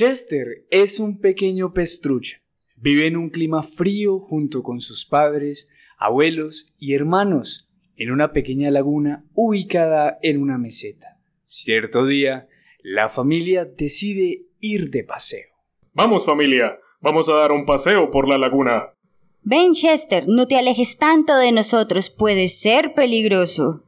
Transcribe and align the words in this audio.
Chester 0.00 0.64
es 0.70 0.98
un 0.98 1.20
pequeño 1.20 1.74
pez 1.74 2.00
trucha. 2.00 2.38
Vive 2.76 3.06
en 3.06 3.18
un 3.18 3.28
clima 3.28 3.62
frío 3.62 4.18
junto 4.18 4.62
con 4.62 4.80
sus 4.80 5.04
padres, 5.04 5.68
abuelos 5.98 6.72
y 6.78 6.94
hermanos 6.94 7.68
en 7.96 8.10
una 8.10 8.32
pequeña 8.32 8.70
laguna 8.70 9.26
ubicada 9.34 10.18
en 10.22 10.40
una 10.40 10.56
meseta. 10.56 11.18
Cierto 11.44 12.06
día, 12.06 12.48
la 12.82 13.10
familia 13.10 13.66
decide 13.66 14.46
ir 14.58 14.88
de 14.88 15.04
paseo. 15.04 15.50
Vamos 15.92 16.24
familia, 16.24 16.78
vamos 17.02 17.28
a 17.28 17.34
dar 17.34 17.52
un 17.52 17.66
paseo 17.66 18.10
por 18.10 18.26
la 18.26 18.38
laguna. 18.38 18.94
Ven, 19.42 19.74
Chester, 19.74 20.24
no 20.28 20.48
te 20.48 20.56
alejes 20.56 20.96
tanto 20.96 21.36
de 21.36 21.52
nosotros, 21.52 22.08
puede 22.08 22.48
ser 22.48 22.94
peligroso. 22.94 23.84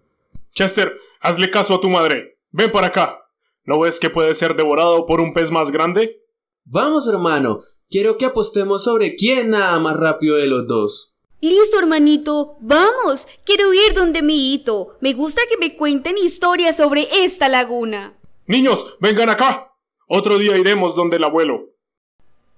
Chester, 0.50 0.92
hazle 1.22 1.48
caso 1.48 1.76
a 1.76 1.80
tu 1.80 1.88
madre. 1.88 2.36
Ven 2.50 2.70
para 2.70 2.88
acá. 2.88 3.21
¿No 3.64 3.78
ves 3.80 4.00
que 4.00 4.10
puede 4.10 4.34
ser 4.34 4.56
devorado 4.56 5.06
por 5.06 5.20
un 5.20 5.32
pez 5.34 5.50
más 5.50 5.70
grande? 5.70 6.20
Vamos, 6.64 7.06
hermano. 7.08 7.60
Quiero 7.88 8.16
que 8.16 8.24
apostemos 8.24 8.84
sobre 8.84 9.14
quién 9.14 9.50
nada 9.50 9.78
más 9.78 9.96
rápido 9.96 10.36
de 10.36 10.46
los 10.46 10.66
dos. 10.66 11.14
Listo, 11.40 11.78
hermanito. 11.78 12.56
Vamos. 12.60 13.26
Quiero 13.44 13.74
ir 13.74 13.94
donde 13.94 14.22
mi 14.22 14.54
hito. 14.54 14.96
Me 15.00 15.12
gusta 15.12 15.42
que 15.48 15.58
me 15.58 15.76
cuenten 15.76 16.16
historias 16.16 16.76
sobre 16.76 17.06
esta 17.24 17.48
laguna. 17.48 18.14
Niños, 18.46 18.96
vengan 19.00 19.28
acá. 19.28 19.72
Otro 20.08 20.38
día 20.38 20.56
iremos 20.56 20.96
donde 20.96 21.16
el 21.16 21.24
abuelo. 21.24 21.70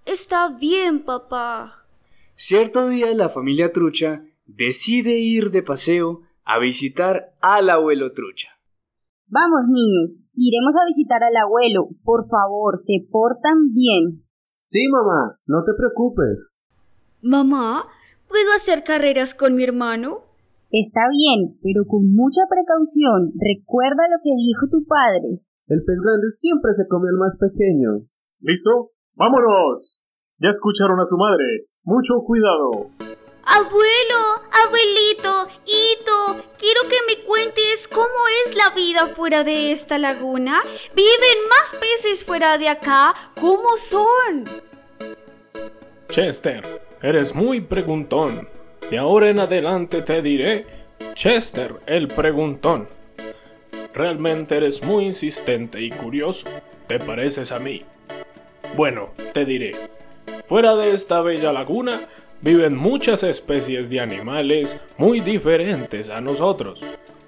Está 0.07 0.49
bien, 0.49 1.03
papá. 1.03 1.87
Cierto 2.37 2.89
día 2.89 3.13
la 3.15 3.29
familia 3.29 3.73
Trucha 3.73 4.25
decide 4.45 5.19
ir 5.19 5.51
de 5.51 5.63
paseo 5.63 6.23
a 6.45 6.59
visitar 6.59 7.33
al 7.41 7.71
abuelo 7.71 8.13
Trucha. 8.13 8.54
Vamos, 9.27 9.67
niños, 9.69 10.23
iremos 10.35 10.75
a 10.77 10.87
visitar 10.87 11.23
al 11.23 11.37
abuelo. 11.37 11.89
Por 12.05 12.29
favor, 12.29 12.77
se 12.77 13.07
portan 13.11 13.73
bien. 13.73 14.25
Sí, 14.59 14.89
mamá, 14.91 15.39
no 15.47 15.65
te 15.65 15.73
preocupes. 15.77 16.51
Mamá, 17.23 17.85
¿puedo 18.29 18.53
hacer 18.55 18.85
carreras 18.85 19.35
con 19.35 19.57
mi 19.57 19.65
hermano? 19.65 20.25
Está 20.71 21.09
bien, 21.11 21.59
pero 21.63 21.87
con 21.87 22.13
mucha 22.13 22.43
precaución. 22.49 23.33
Recuerda 23.39 24.11
lo 24.11 24.19
que 24.23 24.35
dijo 24.37 24.67
tu 24.71 24.85
padre. 24.87 25.41
El 25.67 25.85
pez 25.85 26.01
grande 26.03 26.29
siempre 26.29 26.73
se 26.73 26.89
come 26.89 27.09
al 27.09 27.17
más 27.17 27.39
pequeño. 27.39 28.07
¿Listo? 28.41 28.91
¡Vámonos! 29.15 30.03
Ya 30.39 30.49
escucharon 30.49 31.01
a 31.01 31.07
su 31.07 31.17
madre. 31.17 31.69
Mucho 31.85 32.15
cuidado. 32.27 32.91
Abuelo, 33.47 34.43
abuelito, 34.65 35.49
Hito, 35.67 36.45
quiero 36.59 36.81
que 36.89 36.97
me 37.07 37.25
cuentes 37.25 37.89
cómo 37.89 38.09
es 38.45 38.55
la 38.55 38.71
vida 38.71 39.07
fuera 39.09 39.45
de 39.45 39.71
esta 39.71 39.99
laguna. 39.99 40.63
¿Viven 40.95 41.49
más 41.51 41.75
peces 41.79 42.25
fuera 42.25 42.57
de 42.57 42.69
acá? 42.69 43.15
¿Cómo 43.39 43.77
son? 43.77 44.45
Chester, 46.09 46.83
eres 47.03 47.35
muy 47.35 47.61
preguntón. 47.61 48.49
De 48.91 48.99
ahora 48.99 49.29
en 49.29 49.41
adelante 49.41 50.03
te 50.03 50.23
diré 50.23 50.67
Chester 51.15 51.75
el 51.87 52.09
preguntón. 52.09 52.89
Realmente 53.93 54.57
eres 54.57 54.83
muy 54.83 55.05
insistente 55.05 55.81
y 55.81 55.91
curioso. 55.91 56.47
Te 56.87 56.99
pareces 56.99 57.53
a 57.53 57.59
mí. 57.59 57.85
Bueno, 58.75 59.13
te 59.33 59.45
diré. 59.45 59.73
Fuera 60.47 60.77
de 60.77 60.93
esta 60.93 61.21
bella 61.21 61.53
laguna 61.53 62.09
viven 62.45 62.77
muchas 62.77 63.23
especies 63.23 63.89
de 63.89 64.01
animales 64.01 64.79
muy 64.99 65.21
diferentes 65.21 66.11
a 66.11 66.21
nosotros. 66.21 66.83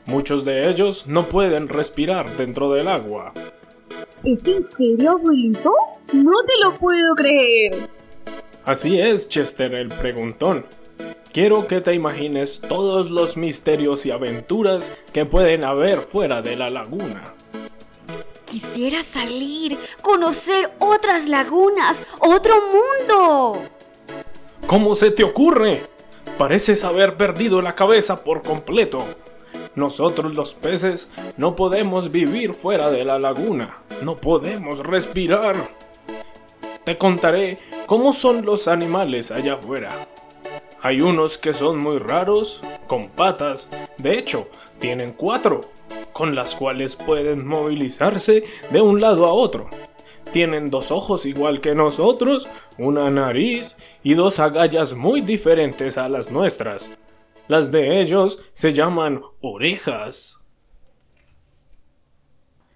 Muchos 0.04 0.44
de 0.44 0.68
ellos 0.68 1.06
no 1.06 1.24
pueden 1.24 1.68
respirar 1.68 2.36
dentro 2.36 2.70
del 2.70 2.86
agua. 2.86 3.32
¿Es 4.22 4.46
en 4.46 4.62
serio, 4.62 5.12
abuelito? 5.12 5.72
No 6.12 6.44
te 6.44 6.52
lo 6.62 6.74
puedo 6.74 7.14
creer. 7.14 7.88
Así 8.66 9.00
es, 9.00 9.28
Chester 9.30 9.74
el 9.74 9.88
preguntón. 9.88 10.66
Quiero 11.32 11.66
que 11.66 11.80
te 11.80 11.94
imagines 11.94 12.60
todos 12.60 13.10
los 13.10 13.38
misterios 13.38 14.04
y 14.04 14.10
aventuras 14.10 14.92
que 15.14 15.24
pueden 15.24 15.64
haber 15.64 16.00
fuera 16.00 16.42
de 16.42 16.56
la 16.56 16.68
laguna. 16.68 17.24
Quisiera 18.44 19.02
salir, 19.02 19.78
conocer 20.02 20.70
otras 20.78 21.28
lagunas, 21.28 22.02
otro 22.20 22.54
mundo. 22.70 23.75
¿Cómo 24.66 24.96
se 24.96 25.12
te 25.12 25.22
ocurre? 25.22 25.80
Pareces 26.38 26.82
haber 26.82 27.16
perdido 27.16 27.62
la 27.62 27.76
cabeza 27.76 28.24
por 28.24 28.42
completo. 28.42 29.04
Nosotros 29.76 30.34
los 30.34 30.54
peces 30.54 31.08
no 31.36 31.54
podemos 31.54 32.10
vivir 32.10 32.52
fuera 32.52 32.90
de 32.90 33.04
la 33.04 33.20
laguna. 33.20 33.76
No 34.02 34.16
podemos 34.16 34.80
respirar. 34.84 35.54
Te 36.82 36.98
contaré 36.98 37.58
cómo 37.86 38.12
son 38.12 38.44
los 38.44 38.66
animales 38.66 39.30
allá 39.30 39.54
afuera. 39.54 39.90
Hay 40.82 41.00
unos 41.00 41.38
que 41.38 41.54
son 41.54 41.78
muy 41.78 41.98
raros, 41.98 42.60
con 42.88 43.08
patas. 43.08 43.70
De 43.98 44.18
hecho, 44.18 44.48
tienen 44.80 45.12
cuatro, 45.12 45.60
con 46.12 46.34
las 46.34 46.56
cuales 46.56 46.96
pueden 46.96 47.46
movilizarse 47.46 48.42
de 48.70 48.80
un 48.80 49.00
lado 49.00 49.26
a 49.26 49.32
otro. 49.32 49.70
Tienen 50.36 50.68
dos 50.68 50.90
ojos 50.90 51.24
igual 51.24 51.62
que 51.62 51.74
nosotros, 51.74 52.46
una 52.76 53.08
nariz 53.08 53.74
y 54.02 54.12
dos 54.12 54.38
agallas 54.38 54.92
muy 54.92 55.22
diferentes 55.22 55.96
a 55.96 56.10
las 56.10 56.30
nuestras. 56.30 56.90
Las 57.48 57.72
de 57.72 58.02
ellos 58.02 58.42
se 58.52 58.74
llaman 58.74 59.22
orejas. 59.40 60.38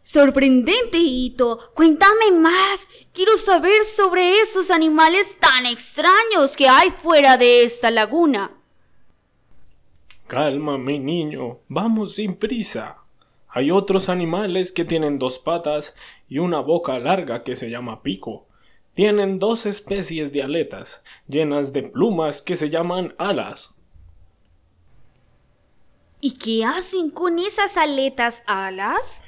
Sorprendente, 0.02 0.96
Hito. 0.96 1.58
Cuéntame 1.74 2.30
más. 2.32 2.88
Quiero 3.12 3.36
saber 3.36 3.84
sobre 3.84 4.40
esos 4.40 4.70
animales 4.70 5.36
tan 5.38 5.66
extraños 5.66 6.56
que 6.56 6.66
hay 6.66 6.88
fuera 6.88 7.36
de 7.36 7.64
esta 7.64 7.90
laguna. 7.90 8.52
Calma, 10.28 10.78
mi 10.78 10.98
niño. 10.98 11.58
Vamos 11.68 12.14
sin 12.14 12.36
prisa. 12.36 13.00
Hay 13.52 13.72
otros 13.72 14.08
animales 14.08 14.70
que 14.70 14.84
tienen 14.84 15.18
dos 15.18 15.40
patas 15.40 15.96
y 16.30 16.38
una 16.38 16.60
boca 16.60 16.98
larga 16.98 17.42
que 17.42 17.54
se 17.54 17.68
llama 17.68 18.02
pico. 18.02 18.46
Tienen 18.94 19.38
dos 19.38 19.66
especies 19.66 20.32
de 20.32 20.42
aletas 20.42 21.04
llenas 21.28 21.74
de 21.74 21.82
plumas 21.82 22.40
que 22.40 22.56
se 22.56 22.70
llaman 22.70 23.14
alas. 23.18 23.74
¿Y 26.20 26.38
qué 26.38 26.64
hacen 26.64 27.10
con 27.10 27.38
esas 27.38 27.76
aletas 27.76 28.42
alas? 28.46 29.22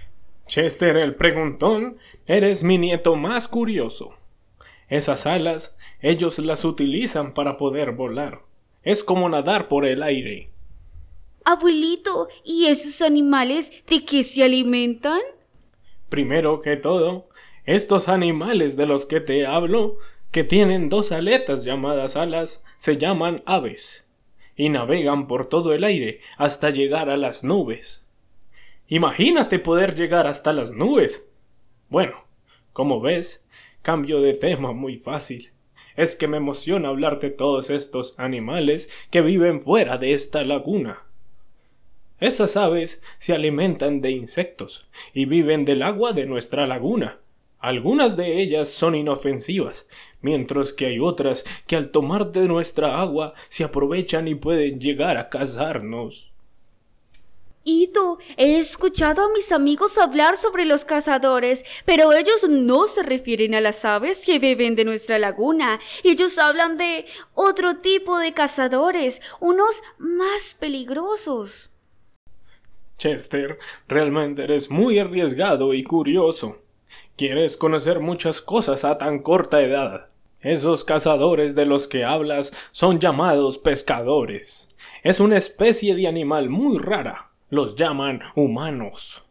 Chester 0.46 0.96
el 0.96 1.14
preguntón, 1.16 1.98
eres 2.26 2.64
mi 2.64 2.78
nieto 2.78 3.16
más 3.16 3.48
curioso. 3.48 4.14
Esas 4.88 5.26
alas 5.26 5.76
ellos 6.00 6.38
las 6.38 6.64
utilizan 6.64 7.34
para 7.34 7.56
poder 7.56 7.92
volar. 7.92 8.42
Es 8.82 9.02
como 9.02 9.28
nadar 9.28 9.69
por 9.69 9.86
el 9.86 10.02
aire. 10.02 10.50
Abuelito, 11.44 12.28
¿y 12.44 12.66
esos 12.66 13.02
animales 13.02 13.72
de 13.86 14.04
qué 14.04 14.22
se 14.22 14.44
alimentan? 14.44 15.20
Primero 16.12 16.60
que 16.60 16.76
todo, 16.76 17.30
estos 17.64 18.10
animales 18.10 18.76
de 18.76 18.84
los 18.84 19.06
que 19.06 19.20
te 19.20 19.46
hablo, 19.46 19.96
que 20.30 20.44
tienen 20.44 20.90
dos 20.90 21.10
aletas 21.10 21.64
llamadas 21.64 22.16
alas, 22.16 22.66
se 22.76 22.98
llaman 22.98 23.42
aves, 23.46 24.06
y 24.54 24.68
navegan 24.68 25.26
por 25.26 25.48
todo 25.48 25.72
el 25.72 25.84
aire 25.84 26.20
hasta 26.36 26.68
llegar 26.68 27.08
a 27.08 27.16
las 27.16 27.44
nubes. 27.44 28.04
Imagínate 28.88 29.58
poder 29.58 29.94
llegar 29.94 30.26
hasta 30.26 30.52
las 30.52 30.72
nubes. 30.72 31.30
Bueno, 31.88 32.26
como 32.74 33.00
ves, 33.00 33.48
cambio 33.80 34.20
de 34.20 34.34
tema 34.34 34.72
muy 34.72 34.96
fácil. 34.98 35.52
Es 35.96 36.14
que 36.14 36.28
me 36.28 36.36
emociona 36.36 36.90
hablar 36.90 37.20
de 37.20 37.30
todos 37.30 37.70
estos 37.70 38.18
animales 38.18 38.90
que 39.10 39.22
viven 39.22 39.62
fuera 39.62 39.96
de 39.96 40.12
esta 40.12 40.44
laguna. 40.44 41.06
Esas 42.22 42.56
aves 42.56 43.02
se 43.18 43.32
alimentan 43.32 44.00
de 44.00 44.12
insectos 44.12 44.88
y 45.12 45.24
viven 45.24 45.64
del 45.64 45.82
agua 45.82 46.12
de 46.12 46.24
nuestra 46.24 46.68
laguna. 46.68 47.18
Algunas 47.58 48.16
de 48.16 48.40
ellas 48.40 48.68
son 48.68 48.94
inofensivas, 48.94 49.88
mientras 50.20 50.72
que 50.72 50.86
hay 50.86 51.00
otras 51.00 51.44
que 51.66 51.74
al 51.74 51.90
tomar 51.90 52.30
de 52.30 52.42
nuestra 52.42 53.00
agua 53.00 53.34
se 53.48 53.64
aprovechan 53.64 54.28
y 54.28 54.36
pueden 54.36 54.78
llegar 54.78 55.16
a 55.16 55.30
cazarnos. 55.30 56.30
Ito, 57.64 58.19
he 58.36 58.56
escuchado 58.56 59.25
a 59.25 59.32
mis 59.32 59.50
amigos 59.50 59.98
hablar 59.98 60.36
sobre 60.36 60.64
los 60.64 60.84
cazadores, 60.84 61.64
pero 61.84 62.12
ellos 62.12 62.48
no 62.48 62.86
se 62.86 63.02
refieren 63.02 63.56
a 63.56 63.60
las 63.60 63.84
aves 63.84 64.25
que 64.25 64.38
viven 64.38 64.76
de 64.76 64.84
nuestra 64.84 65.18
laguna. 65.18 65.80
Ellos 66.04 66.38
hablan 66.38 66.76
de 66.76 67.04
otro 67.34 67.78
tipo 67.78 68.20
de 68.20 68.32
cazadores, 68.32 69.20
unos 69.40 69.82
más 69.98 70.54
peligrosos. 70.56 71.71
Chester, 72.98 73.58
realmente 73.88 74.44
eres 74.44 74.70
muy 74.70 74.98
arriesgado 74.98 75.74
y 75.74 75.82
curioso. 75.82 76.58
Quieres 77.16 77.56
conocer 77.56 78.00
muchas 78.00 78.40
cosas 78.40 78.84
a 78.84 78.98
tan 78.98 79.20
corta 79.20 79.62
edad. 79.62 80.08
Esos 80.42 80.84
cazadores 80.84 81.54
de 81.54 81.66
los 81.66 81.86
que 81.86 82.04
hablas 82.04 82.52
son 82.72 82.98
llamados 82.98 83.58
pescadores. 83.58 84.74
Es 85.02 85.20
una 85.20 85.36
especie 85.36 85.94
de 85.94 86.08
animal 86.08 86.48
muy 86.50 86.78
rara. 86.78 87.30
Los 87.48 87.76
llaman 87.76 88.20
humanos. 88.34 89.22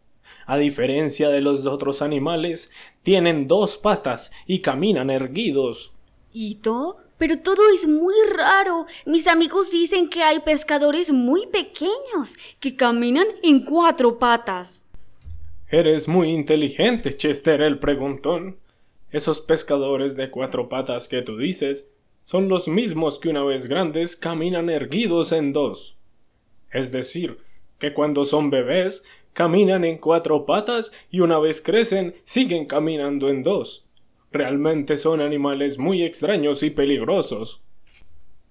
a 0.47 0.57
diferencia 0.57 1.29
de 1.29 1.39
los 1.39 1.65
otros 1.65 2.01
animales, 2.01 2.71
tienen 3.03 3.47
dos 3.47 3.77
patas 3.77 4.31
y 4.45 4.59
caminan 4.59 5.09
erguidos. 5.09 5.93
¿Hito? 6.33 6.97
Pero 7.21 7.37
todo 7.37 7.61
es 7.71 7.87
muy 7.87 8.15
raro. 8.33 8.87
Mis 9.05 9.27
amigos 9.27 9.69
dicen 9.69 10.09
que 10.09 10.23
hay 10.23 10.39
pescadores 10.39 11.11
muy 11.11 11.45
pequeños 11.45 12.35
que 12.59 12.75
caminan 12.75 13.27
en 13.43 13.63
cuatro 13.63 14.17
patas. 14.17 14.83
Eres 15.69 16.07
muy 16.07 16.31
inteligente, 16.31 17.15
Chester 17.15 17.61
el 17.61 17.77
preguntón. 17.77 18.57
Esos 19.11 19.39
pescadores 19.39 20.15
de 20.15 20.31
cuatro 20.31 20.67
patas 20.67 21.07
que 21.07 21.21
tú 21.21 21.37
dices 21.37 21.91
son 22.23 22.49
los 22.49 22.67
mismos 22.67 23.19
que 23.19 23.29
una 23.29 23.43
vez 23.43 23.67
grandes 23.67 24.15
caminan 24.15 24.71
erguidos 24.71 25.31
en 25.31 25.53
dos. 25.53 25.99
Es 26.71 26.91
decir, 26.91 27.37
que 27.77 27.93
cuando 27.93 28.25
son 28.25 28.49
bebés 28.49 29.03
caminan 29.33 29.85
en 29.85 29.99
cuatro 29.99 30.47
patas 30.47 30.91
y 31.11 31.19
una 31.19 31.37
vez 31.37 31.61
crecen 31.61 32.15
siguen 32.23 32.65
caminando 32.65 33.29
en 33.29 33.43
dos. 33.43 33.85
Realmente 34.31 34.97
son 34.97 35.19
animales 35.19 35.77
muy 35.77 36.03
extraños 36.03 36.63
y 36.63 36.69
peligrosos. 36.69 37.63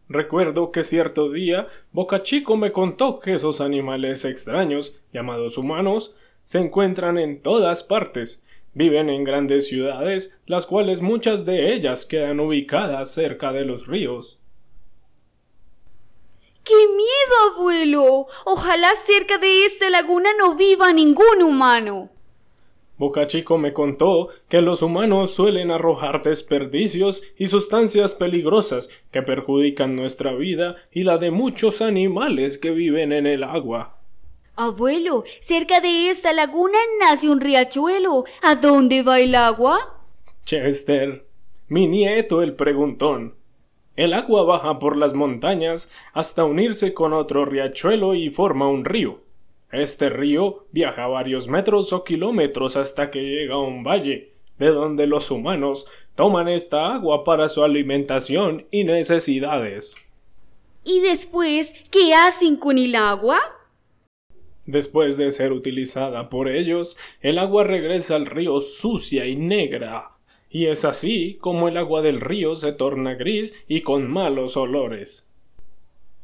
Recuerdo 0.09 0.73
que 0.73 0.85
cierto 0.85 1.31
día 1.31 1.69
Boca 1.93 2.23
Chico 2.23 2.57
me 2.57 2.71
contó 2.71 3.21
que 3.21 3.35
esos 3.35 3.61
animales 3.61 4.25
extraños, 4.25 5.01
llamados 5.13 5.57
humanos, 5.57 6.17
se 6.45 6.59
encuentran 6.59 7.17
en 7.17 7.41
todas 7.43 7.85
partes. 7.85 8.43
Viven 8.75 9.09
en 9.09 9.25
grandes 9.25 9.69
ciudades, 9.69 10.41
las 10.47 10.67
cuales 10.67 11.01
muchas 11.01 11.45
de 11.47 11.73
ellas 11.73 12.05
quedan 12.05 12.41
ubicadas 12.41 13.15
cerca 13.15 13.53
de 13.53 13.65
los 13.65 13.87
ríos. 13.87 14.39
¡Qué 16.65 16.75
miedo, 16.75 17.55
abuelo! 17.55 18.27
Ojalá 18.45 18.95
cerca 18.95 19.39
de 19.39 19.65
esta 19.65 19.91
laguna 19.91 20.31
no 20.39 20.57
viva 20.57 20.93
ningún 20.93 21.43
humano. 21.43 22.11
Boca 23.01 23.27
Chico 23.27 23.57
me 23.57 23.73
contó 23.73 24.29
que 24.51 24.61
los 24.61 24.83
humanos 24.83 25.31
suelen 25.31 25.71
arrojar 25.71 26.21
desperdicios 26.21 27.23
y 27.39 27.47
sustancias 27.47 28.15
peligrosas 28.15 28.91
que 29.11 29.23
perjudican 29.23 29.97
nuestra 29.97 30.35
vida 30.35 30.77
y 30.93 31.05
la 31.05 31.17
de 31.17 31.31
muchos 31.31 31.81
animales 31.81 32.59
que 32.59 32.73
viven 32.73 33.13
en 33.13 33.27
el 33.27 33.43
agua. 33.43 33.97
Abuelo, 34.55 35.25
cerca 35.41 35.81
de 35.81 36.11
esta 36.11 36.35
laguna 36.35 36.77
nace 37.01 37.31
un 37.31 37.41
riachuelo. 37.41 38.25
¿A 38.43 38.57
dónde 38.57 39.03
va 39.03 39.19
el 39.19 39.35
agua? 39.35 40.05
Chester, 40.45 41.27
mi 41.69 41.87
nieto 41.87 42.43
el 42.43 42.55
preguntón. 42.55 43.35
El 43.97 44.13
agua 44.13 44.43
baja 44.43 44.79
por 44.79 44.99
las 44.99 45.15
montañas 45.15 45.91
hasta 46.13 46.45
unirse 46.45 46.93
con 46.93 47.15
otro 47.15 47.47
riachuelo 47.47 48.15
y 48.15 48.29
forma 48.29 48.69
un 48.69 48.85
río. 48.85 49.23
Este 49.73 50.09
río 50.09 50.67
viaja 50.73 51.07
varios 51.07 51.47
metros 51.47 51.93
o 51.93 52.03
kilómetros 52.03 52.77
hasta 52.77 53.11
que 53.11 53.21
llega 53.21 53.55
a 53.55 53.59
un 53.59 53.85
valle, 53.85 54.33
de 54.59 54.69
donde 54.69 55.07
los 55.07 55.31
humanos 55.31 55.87
toman 56.17 56.49
esta 56.49 56.93
agua 56.93 57.23
para 57.23 57.49
su 57.49 57.63
alimentación 57.63 58.67
y 58.71 58.85
necesidades. 58.85 59.95
¿Y 60.85 61.01
después 61.01 61.73
qué 61.91 62.15
hacen 62.15 62.57
con 62.57 62.79
el 62.79 62.97
agua? 62.97 63.39
Después 64.67 65.17
de 65.17 65.31
ser 65.31 65.53
utilizada 65.53 66.29
por 66.29 66.49
ellos, 66.49 66.97
el 67.21 67.39
agua 67.39 67.65
regresa 67.65 68.17
al 68.17 68.27
río 68.27 68.61
sucia 68.61 69.27
y 69.27 69.37
negra, 69.37 70.11
y 70.51 70.67
es 70.67 70.85
así 70.85 71.39
como 71.41 71.69
el 71.69 71.77
agua 71.77 72.03
del 72.03 72.21
río 72.21 72.57
se 72.57 72.73
torna 72.73 73.15
gris 73.15 73.55
y 73.69 73.83
con 73.83 74.11
malos 74.11 74.57
olores. 74.57 75.30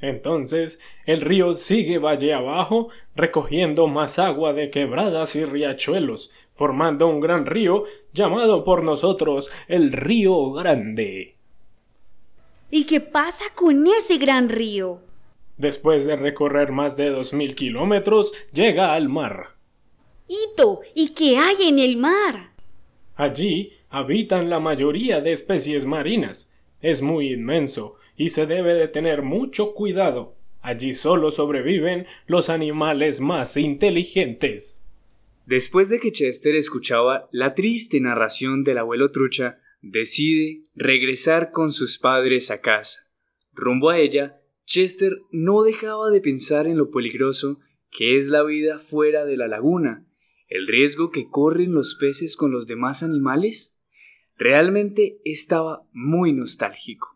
Entonces 0.01 0.81
el 1.07 1.21
río 1.23 1.55
sigue 1.55 1.99
valle 1.99 2.35
abajo, 2.35 2.91
recogiendo 3.15 3.87
más 3.87 4.19
agua 4.19 4.53
de 4.53 4.71
quebradas 4.71 5.37
y 5.37 5.45
riachuelos, 5.45 6.31
formando 6.53 7.09
un 7.09 7.21
gran 7.21 7.47
río 7.47 7.85
llamado 8.13 8.65
por 8.65 8.83
nosotros 8.83 9.51
el 9.69 9.93
Río 9.93 10.53
Grande. 10.53 11.37
¿Y 12.71 12.85
qué 12.85 13.01
pasa 13.01 13.45
con 13.55 13.87
ese 13.87 14.19
gran 14.19 14.49
río? 14.49 15.01
Después 15.57 16.05
de 16.05 16.17
recorrer 16.17 16.73
más 16.73 16.97
de 16.97 17.11
dos 17.11 17.33
mil 17.33 17.55
kilómetros, 17.55 18.33
llega 18.53 18.93
al 18.93 19.09
mar. 19.09 19.57
Hito, 20.29 20.81
¿y 20.95 21.11
qué 21.11 21.39
hay 21.39 21.69
en 21.69 21.79
el 21.79 21.97
mar? 21.97 22.51
Allí 23.15 23.73
habitan 23.89 24.51
la 24.51 24.61
mayoría 24.61 25.21
de 25.21 25.33
especies 25.33 25.87
marinas. 25.87 26.53
Es 26.83 27.01
muy 27.01 27.33
inmenso 27.33 27.95
y 28.17 28.31
se 28.31 28.47
debe 28.47 28.75
de 28.75 28.89
tener 28.89 29.23
mucho 29.23 29.75
cuidado. 29.75 30.37
Allí 30.61 30.95
solo 30.95 31.31
sobreviven 31.31 32.07
los 32.27 32.49
animales 32.49 33.21
más 33.21 33.57
inteligentes. 33.57 34.85
Después 35.47 35.89
de 35.89 36.01
que 36.01 36.11
Chester 36.11 36.57
escuchaba 36.57 37.29
la 37.31 37.55
triste 37.55 38.01
narración 38.01 38.65
del 38.65 38.79
abuelo 38.79 39.13
trucha, 39.13 39.61
decide 39.81 40.65
regresar 40.75 41.53
con 41.53 41.73
sus 41.73 41.99
padres 41.99 42.51
a 42.51 42.61
casa. 42.61 43.09
Rumbo 43.53 43.91
a 43.91 43.99
ella, 43.99 44.41
Chester 44.65 45.21
no 45.31 45.63
dejaba 45.63 46.11
de 46.11 46.21
pensar 46.21 46.67
en 46.67 46.77
lo 46.77 46.91
peligroso 46.91 47.61
que 47.91 48.19
es 48.19 48.29
la 48.29 48.43
vida 48.43 48.79
fuera 48.79 49.25
de 49.25 49.37
la 49.37 49.47
laguna, 49.47 50.05
el 50.49 50.67
riesgo 50.67 51.11
que 51.11 51.29
corren 51.31 51.73
los 51.73 51.95
peces 51.95 52.37
con 52.37 52.51
los 52.51 52.67
demás 52.67 53.03
animales. 53.03 53.79
Realmente 54.37 55.21
estaba 55.25 55.89
muy 55.93 56.33
nostálgico. 56.33 57.16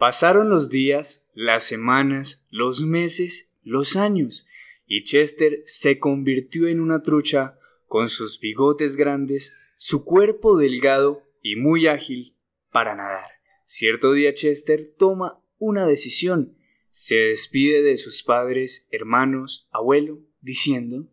Pasaron 0.00 0.48
los 0.48 0.70
días, 0.70 1.26
las 1.34 1.62
semanas, 1.62 2.46
los 2.48 2.80
meses, 2.80 3.50
los 3.62 3.96
años, 3.96 4.46
y 4.86 5.04
Chester 5.04 5.60
se 5.66 5.98
convirtió 5.98 6.68
en 6.68 6.80
una 6.80 7.02
trucha 7.02 7.58
con 7.84 8.08
sus 8.08 8.40
bigotes 8.40 8.96
grandes, 8.96 9.52
su 9.76 10.06
cuerpo 10.06 10.56
delgado 10.56 11.22
y 11.42 11.56
muy 11.56 11.86
ágil 11.86 12.34
para 12.72 12.96
nadar. 12.96 13.28
Cierto 13.66 14.14
día 14.14 14.32
Chester 14.32 14.86
toma 14.96 15.44
una 15.58 15.86
decisión. 15.86 16.56
Se 16.90 17.16
despide 17.16 17.82
de 17.82 17.98
sus 17.98 18.22
padres, 18.22 18.88
hermanos, 18.90 19.68
abuelo, 19.70 20.20
diciendo 20.40 21.12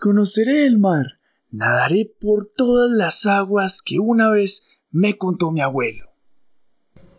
Conoceré 0.00 0.66
el 0.66 0.80
mar, 0.80 1.20
nadaré 1.52 2.12
por 2.20 2.44
todas 2.56 2.90
las 2.90 3.24
aguas 3.26 3.82
que 3.82 4.00
una 4.00 4.30
vez 4.30 4.66
me 4.90 5.16
contó 5.16 5.52
mi 5.52 5.60
abuelo. 5.60 6.11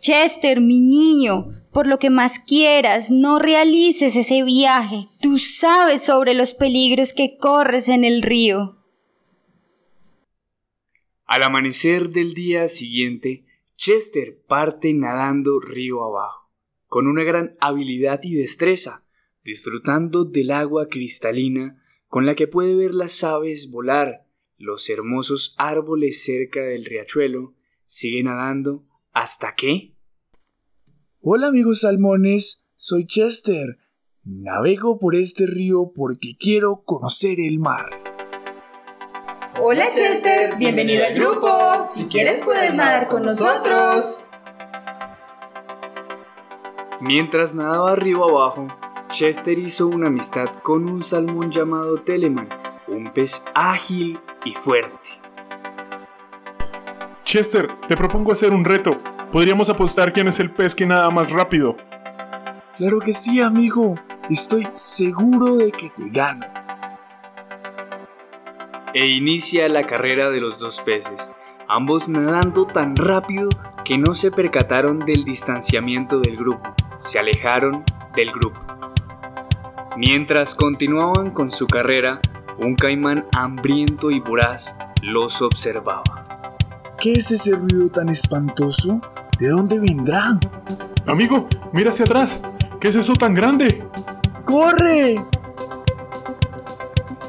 Chester, 0.04 0.60
mi 0.60 0.80
niño, 0.80 1.64
por 1.72 1.86
lo 1.86 1.98
que 1.98 2.10
más 2.10 2.38
quieras, 2.38 3.10
no 3.10 3.38
realices 3.38 4.16
ese 4.16 4.42
viaje. 4.42 5.08
Tú 5.22 5.38
sabes 5.38 6.02
sobre 6.02 6.34
los 6.34 6.52
peligros 6.52 7.14
que 7.14 7.38
corres 7.38 7.88
en 7.88 8.04
el 8.04 8.20
río. 8.20 8.76
Al 11.24 11.42
amanecer 11.42 12.10
del 12.10 12.34
día 12.34 12.68
siguiente, 12.68 13.46
Chester 13.76 14.38
parte 14.46 14.92
nadando 14.92 15.58
río 15.58 16.04
abajo, 16.04 16.50
con 16.86 17.06
una 17.06 17.22
gran 17.22 17.56
habilidad 17.58 18.20
y 18.24 18.34
destreza, 18.34 19.06
disfrutando 19.42 20.26
del 20.26 20.50
agua 20.50 20.88
cristalina 20.90 21.82
con 22.08 22.26
la 22.26 22.34
que 22.34 22.46
puede 22.46 22.76
ver 22.76 22.94
las 22.94 23.24
aves 23.24 23.70
volar, 23.70 24.26
los 24.58 24.90
hermosos 24.90 25.54
árboles 25.56 26.22
cerca 26.22 26.60
del 26.60 26.84
riachuelo, 26.84 27.54
sigue 27.86 28.22
nadando 28.22 28.84
hasta 29.14 29.54
que... 29.54 29.93
Hola 31.26 31.46
amigos 31.46 31.80
salmones, 31.80 32.66
soy 32.76 33.06
Chester. 33.06 33.78
Navego 34.24 34.98
por 34.98 35.14
este 35.14 35.46
río 35.46 35.90
porque 35.96 36.36
quiero 36.38 36.82
conocer 36.84 37.40
el 37.40 37.58
mar. 37.58 37.86
Hola 39.58 39.86
Chester, 39.88 40.56
bienvenido 40.58 41.06
al 41.06 41.14
grupo. 41.14 41.48
Si 41.90 42.08
quieres 42.08 42.42
puedes 42.42 42.74
nadar 42.74 43.08
con 43.08 43.24
nosotros. 43.24 44.28
Mientras 47.00 47.54
nadaba 47.54 47.96
río 47.96 48.22
abajo, 48.28 48.68
Chester 49.08 49.58
hizo 49.58 49.86
una 49.86 50.08
amistad 50.08 50.50
con 50.62 50.86
un 50.86 51.02
salmón 51.02 51.50
llamado 51.50 52.02
Teleman, 52.02 52.50
un 52.86 53.10
pez 53.14 53.42
ágil 53.54 54.20
y 54.44 54.52
fuerte. 54.52 55.08
Chester, 57.24 57.70
te 57.88 57.96
propongo 57.96 58.30
hacer 58.30 58.52
un 58.52 58.66
reto. 58.66 59.00
Podríamos 59.34 59.68
apostar 59.68 60.12
quién 60.12 60.28
es 60.28 60.38
el 60.38 60.48
pez 60.48 60.76
que 60.76 60.86
nada 60.86 61.10
más 61.10 61.32
rápido. 61.32 61.76
Claro 62.76 63.00
que 63.00 63.12
sí, 63.12 63.40
amigo. 63.40 63.96
Estoy 64.30 64.68
seguro 64.74 65.56
de 65.56 65.72
que 65.72 65.90
te 65.90 66.08
gano. 66.08 66.46
E 68.94 69.08
inicia 69.08 69.68
la 69.68 69.82
carrera 69.82 70.30
de 70.30 70.40
los 70.40 70.60
dos 70.60 70.80
peces, 70.82 71.32
ambos 71.66 72.08
nadando 72.08 72.64
tan 72.64 72.94
rápido 72.94 73.48
que 73.84 73.98
no 73.98 74.14
se 74.14 74.30
percataron 74.30 75.00
del 75.00 75.24
distanciamiento 75.24 76.20
del 76.20 76.36
grupo, 76.36 76.72
se 76.98 77.18
alejaron 77.18 77.82
del 78.14 78.30
grupo. 78.30 78.60
Mientras 79.96 80.54
continuaban 80.54 81.32
con 81.32 81.50
su 81.50 81.66
carrera, 81.66 82.20
un 82.58 82.76
caimán 82.76 83.24
hambriento 83.36 84.12
y 84.12 84.20
voraz 84.20 84.76
los 85.02 85.42
observaba. 85.42 86.04
¿Qué 87.00 87.14
es 87.14 87.32
ese 87.32 87.56
ruido 87.56 87.90
tan 87.90 88.08
espantoso? 88.08 89.00
¿De 89.38 89.48
dónde 89.48 89.78
vendrá? 89.78 90.38
Amigo, 91.06 91.48
mira 91.72 91.90
hacia 91.90 92.04
atrás. 92.04 92.40
¿Qué 92.80 92.88
es 92.88 92.94
eso 92.94 93.14
tan 93.14 93.34
grande? 93.34 93.82
¡Corre! 94.44 95.16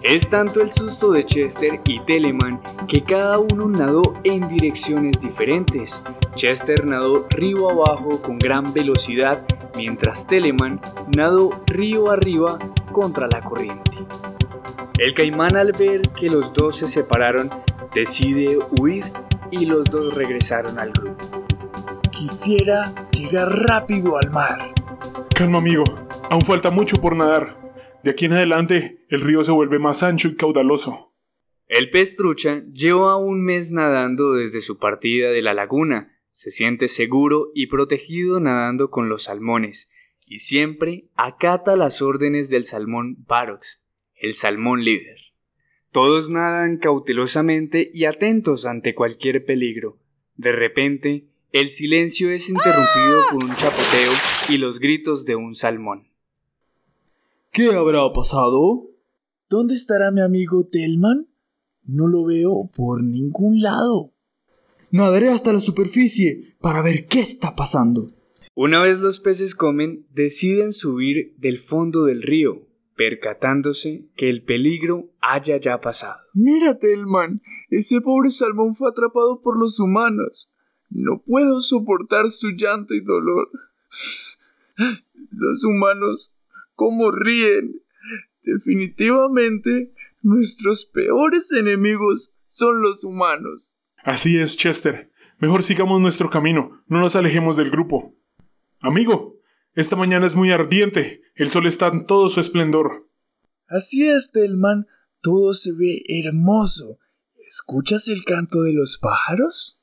Es 0.04 0.30
tanto 0.30 0.62
el 0.62 0.72
susto 0.72 1.12
de 1.12 1.26
Chester 1.26 1.80
y 1.86 2.00
Telemann 2.02 2.62
que 2.88 3.04
cada 3.04 3.40
uno 3.40 3.68
nadó 3.68 4.14
en 4.24 4.48
direcciones 4.48 5.20
diferentes. 5.20 6.04
Chester 6.36 6.86
nadó 6.86 7.26
río 7.32 7.72
abajo 7.72 8.22
con 8.22 8.38
gran 8.38 8.72
velocidad, 8.72 9.40
mientras 9.76 10.28
Telemann 10.28 10.80
nadó 11.16 11.60
río 11.66 12.12
arriba 12.12 12.60
contra 12.92 13.28
la 13.28 13.42
corriente. 13.42 13.98
El 15.00 15.16
caimán 15.16 15.56
al 15.56 15.72
ver 15.72 16.04
que 16.10 16.30
los 16.30 16.54
dos 16.54 16.78
se 16.78 16.88
separaron 16.88 17.50
decide 17.96 18.60
huir 18.80 19.06
y 19.50 19.66
los 19.66 19.86
dos 19.86 20.14
regresaron 20.14 20.78
al 20.78 20.92
grupo. 20.92 21.45
Quisiera 22.16 23.10
llegar 23.12 23.50
rápido 23.50 24.18
al 24.18 24.32
mar. 24.32 24.74
Calma, 25.36 25.58
amigo. 25.58 25.84
Aún 26.30 26.44
falta 26.44 26.72
mucho 26.72 27.02
por 27.02 27.14
nadar. 27.14 27.74
De 28.04 28.12
aquí 28.12 28.26
en 28.26 28.34
adelante, 28.34 29.06
el 29.10 29.20
río 29.20 29.44
se 29.44 29.52
vuelve 29.52 29.80
más 29.80 30.02
ancho 30.02 30.30
y 30.30 30.36
caudaloso. 30.38 31.14
El 31.68 31.90
pez 31.90 32.16
trucha 32.16 32.64
lleva 32.72 33.18
un 33.18 33.44
mes 33.44 33.74
nadando 33.74 34.34
desde 34.34 34.62
su 34.62 34.78
partida 34.80 35.30
de 35.30 35.42
la 35.42 35.54
laguna. 35.54 36.18
Se 36.30 36.52
siente 36.52 36.88
seguro 36.88 37.52
y 37.54 37.68
protegido 37.68 38.40
nadando 38.40 38.90
con 38.90 39.10
los 39.10 39.24
salmones, 39.24 39.90
y 40.26 40.40
siempre 40.40 41.10
acata 41.16 41.76
las 41.76 42.02
órdenes 42.02 42.50
del 42.50 42.64
salmón 42.64 43.26
Barox, 43.28 43.84
el 44.14 44.34
salmón 44.36 44.86
líder. 44.86 45.18
Todos 45.92 46.30
nadan 46.30 46.78
cautelosamente 46.78 47.92
y 47.94 48.06
atentos 48.06 48.66
ante 48.66 48.96
cualquier 48.96 49.44
peligro. 49.44 50.00
De 50.36 50.54
repente, 50.54 51.30
el 51.52 51.70
silencio 51.70 52.32
es 52.32 52.50
interrumpido 52.50 53.22
por 53.32 53.44
un 53.44 53.56
chapoteo 53.56 54.12
y 54.50 54.58
los 54.58 54.80
gritos 54.80 55.26
de 55.26 55.36
un 55.36 55.56
salmón. 55.56 56.08
¿Qué 57.52 57.72
habrá 57.72 58.12
pasado? 58.12 58.90
¿Dónde 59.50 59.76
estará 59.76 60.12
mi 60.12 60.22
amigo 60.22 60.68
Telman? 60.68 61.28
No 61.84 62.08
lo 62.08 62.26
veo 62.26 62.70
por 62.76 63.04
ningún 63.04 63.62
lado. 63.62 64.12
Nadaré 64.92 65.30
hasta 65.30 65.54
la 65.54 65.62
superficie 65.62 66.56
para 66.60 66.82
ver 66.82 67.08
qué 67.08 67.20
está 67.20 67.56
pasando. 67.56 68.08
Una 68.56 68.82
vez 68.82 69.00
los 69.00 69.20
peces 69.20 69.54
comen, 69.54 70.08
deciden 70.12 70.72
subir 70.72 71.36
del 71.38 71.58
fondo 71.58 72.06
del 72.06 72.22
río, 72.22 72.68
percatándose 72.96 74.08
que 74.16 74.30
el 74.30 74.44
peligro 74.44 75.12
haya 75.20 75.58
ya 75.58 75.82
pasado. 75.82 76.22
Mira, 76.34 76.80
Telman, 76.80 77.42
ese 77.70 78.00
pobre 78.02 78.30
salmón 78.32 78.74
fue 78.74 78.90
atrapado 78.90 79.42
por 79.42 79.60
los 79.60 79.80
humanos. 79.80 80.55
No 80.96 81.22
puedo 81.22 81.60
soportar 81.60 82.32
su 82.32 82.52
llanto 82.52 82.94
y 82.94 83.02
dolor. 83.02 83.50
Los 85.32 85.66
humanos 85.66 86.34
cómo 86.76 87.12
ríen. 87.12 87.82
Definitivamente, 88.44 89.94
nuestros 90.22 90.86
peores 90.86 91.52
enemigos 91.52 92.32
son 92.46 92.82
los 92.82 93.04
humanos. 93.04 93.78
Así 94.06 94.38
es, 94.38 94.56
Chester. 94.56 95.12
Mejor 95.40 95.64
sigamos 95.64 96.00
nuestro 96.00 96.30
camino, 96.30 96.82
no 96.88 97.02
nos 97.02 97.18
alejemos 97.18 97.58
del 97.58 97.72
grupo. 97.72 98.16
Amigo, 98.82 99.38
esta 99.74 99.98
mañana 99.98 100.26
es 100.26 100.36
muy 100.36 100.52
ardiente, 100.52 101.24
el 101.36 101.50
sol 101.50 101.68
está 101.68 101.88
en 101.88 102.06
todo 102.06 102.30
su 102.30 102.40
esplendor. 102.40 103.10
Así 103.68 104.08
es, 104.08 104.32
Telman, 104.32 104.88
todo 105.22 105.54
se 105.54 105.74
ve 105.74 106.04
hermoso. 106.08 107.00
¿Escuchas 107.50 108.08
el 108.08 108.24
canto 108.24 108.62
de 108.62 108.72
los 108.72 108.98
pájaros? 108.98 109.82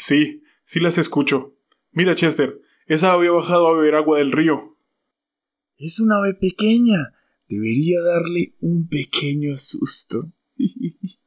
Sí, 0.00 0.42
sí 0.64 0.80
las 0.80 0.96
escucho. 0.96 1.54
Mira, 1.92 2.14
Chester, 2.14 2.58
esa 2.86 3.12
había 3.12 3.32
bajado 3.32 3.68
a 3.68 3.74
beber 3.74 3.96
agua 3.96 4.16
del 4.16 4.32
río. 4.32 4.78
Es 5.76 6.00
una 6.00 6.16
ave 6.16 6.32
pequeña. 6.32 7.12
Debería 7.48 8.00
darle 8.00 8.54
un 8.60 8.88
pequeño 8.88 9.54
susto. 9.56 10.32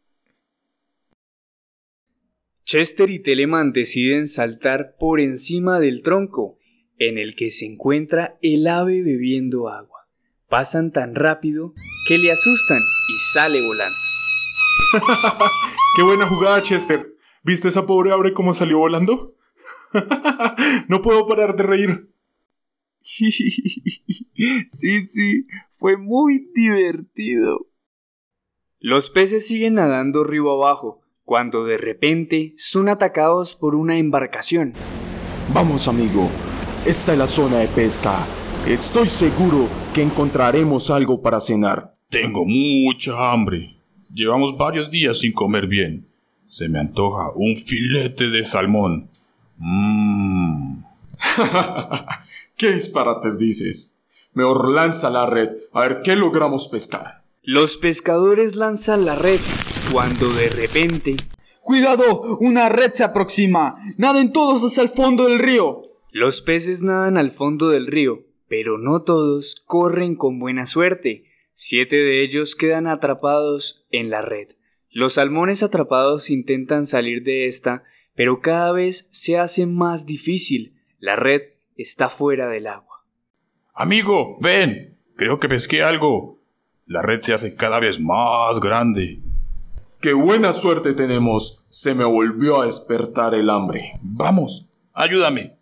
Chester 2.66 3.12
y 3.12 3.20
Telemann 3.20 3.74
deciden 3.74 4.28
saltar 4.28 4.96
por 4.98 5.20
encima 5.20 5.80
del 5.80 6.02
tronco 6.02 6.58
en 6.98 7.20
el 7.20 7.36
que 7.36 7.52
se 7.52 7.68
encuentra 7.68 8.40
el 8.42 8.66
ave 8.66 9.04
bebiendo 9.04 9.70
agua. 9.70 10.08
Pasan 10.50 10.92
tan 10.92 11.14
rápido 11.14 11.76
que 12.08 12.18
le 12.18 12.32
asustan 12.32 12.80
y 12.80 13.20
sale 13.34 13.62
volando. 13.62 13.96
¡Qué 15.96 16.02
buena 16.02 16.26
jugada, 16.26 16.64
Chester! 16.64 17.13
¿Viste 17.44 17.68
esa 17.68 17.86
pobre 17.86 18.14
ave 18.14 18.34
cómo 18.34 18.54
salió 18.54 18.78
volando? 18.78 19.36
no 20.88 21.02
puedo 21.02 21.28
parar 21.28 21.56
de 21.56 21.64
reír. 21.64 22.10
sí, 23.02 23.32
sí, 24.70 25.48
fue 25.70 25.98
muy 25.98 26.50
divertido. 26.56 27.68
Los 28.80 29.10
peces 29.10 29.46
siguen 29.46 29.74
nadando 29.76 30.24
río 30.24 30.52
abajo, 30.52 31.02
cuando 31.26 31.66
de 31.66 31.78
repente 31.78 32.54
son 32.58 32.88
atacados 32.88 33.56
por 33.56 33.76
una 33.76 33.98
embarcación. 33.98 34.74
Vamos, 35.54 35.90
amigo, 35.90 36.30
esta 36.86 37.12
es 37.12 37.18
la 37.18 37.28
zona 37.28 37.58
de 37.60 37.68
pesca. 37.68 38.26
Estoy 38.66 39.10
seguro 39.10 39.70
que 39.94 40.02
encontraremos 40.02 40.90
algo 40.90 41.22
para 41.22 41.42
cenar. 41.42 41.98
Tengo 42.10 42.46
mucha 42.46 43.32
hambre. 43.32 43.76
Llevamos 44.14 44.58
varios 44.58 44.90
días 44.90 45.20
sin 45.20 45.34
comer 45.34 45.68
bien. 45.68 46.13
Se 46.54 46.70
me 46.70 46.80
antoja 46.80 47.32
un 47.34 47.58
filete 47.58 48.30
de 48.30 48.44
salmón. 48.44 49.10
Mmm. 49.58 50.84
¿Qué 52.58 52.74
disparates 52.74 53.40
dices? 53.40 53.98
Mejor 54.34 54.70
lanza 54.70 55.10
la 55.10 55.26
red, 55.26 55.50
a 55.72 55.80
ver 55.80 56.02
qué 56.04 56.16
logramos 56.16 56.68
pescar. 56.68 57.24
Los 57.42 57.78
pescadores 57.78 58.56
lanzan 58.56 59.04
la 59.04 59.16
red 59.16 59.40
cuando 59.92 60.30
de 60.30 60.50
repente... 60.50 61.16
¡Cuidado! 61.64 62.38
¡Una 62.40 62.70
red 62.70 62.94
se 62.94 63.04
aproxima! 63.04 63.74
¡Naden 63.98 64.32
todos 64.32 64.64
hacia 64.64 64.84
el 64.84 64.90
fondo 64.90 65.24
del 65.24 65.40
río! 65.40 65.82
Los 66.12 66.44
peces 66.44 66.84
nadan 66.84 67.18
al 67.18 67.32
fondo 67.32 67.70
del 67.70 67.88
río, 67.88 68.28
pero 68.48 68.78
no 68.78 69.02
todos 69.02 69.64
corren 69.66 70.16
con 70.16 70.38
buena 70.38 70.68
suerte. 70.68 71.24
Siete 71.56 71.96
de 71.96 72.22
ellos 72.22 72.56
quedan 72.56 72.86
atrapados 72.86 73.88
en 73.90 74.12
la 74.12 74.22
red. 74.22 74.50
Los 74.94 75.14
salmones 75.14 75.64
atrapados 75.64 76.30
intentan 76.30 76.86
salir 76.86 77.24
de 77.24 77.48
esta, 77.48 77.84
pero 78.16 78.42
cada 78.42 78.72
vez 78.72 79.08
se 79.10 79.40
hace 79.40 79.66
más 79.66 80.06
difícil. 80.06 80.76
La 81.00 81.16
red 81.16 81.42
está 81.78 82.10
fuera 82.10 82.48
del 82.48 82.68
agua. 82.68 83.04
Amigo, 83.74 84.38
ven. 84.40 84.96
Creo 85.16 85.40
que 85.40 85.50
pesqué 85.50 85.82
algo. 85.82 86.38
La 86.86 87.02
red 87.02 87.22
se 87.22 87.34
hace 87.34 87.56
cada 87.56 87.80
vez 87.80 88.00
más 88.00 88.60
grande. 88.60 89.20
¡Qué 90.00 90.14
buena 90.14 90.54
suerte 90.54 90.94
tenemos! 90.94 91.66
Se 91.70 91.96
me 91.96 92.04
volvió 92.04 92.62
a 92.62 92.66
despertar 92.68 93.34
el 93.34 93.50
hambre. 93.50 93.94
Vamos, 94.02 94.68
ayúdame. 94.94 95.56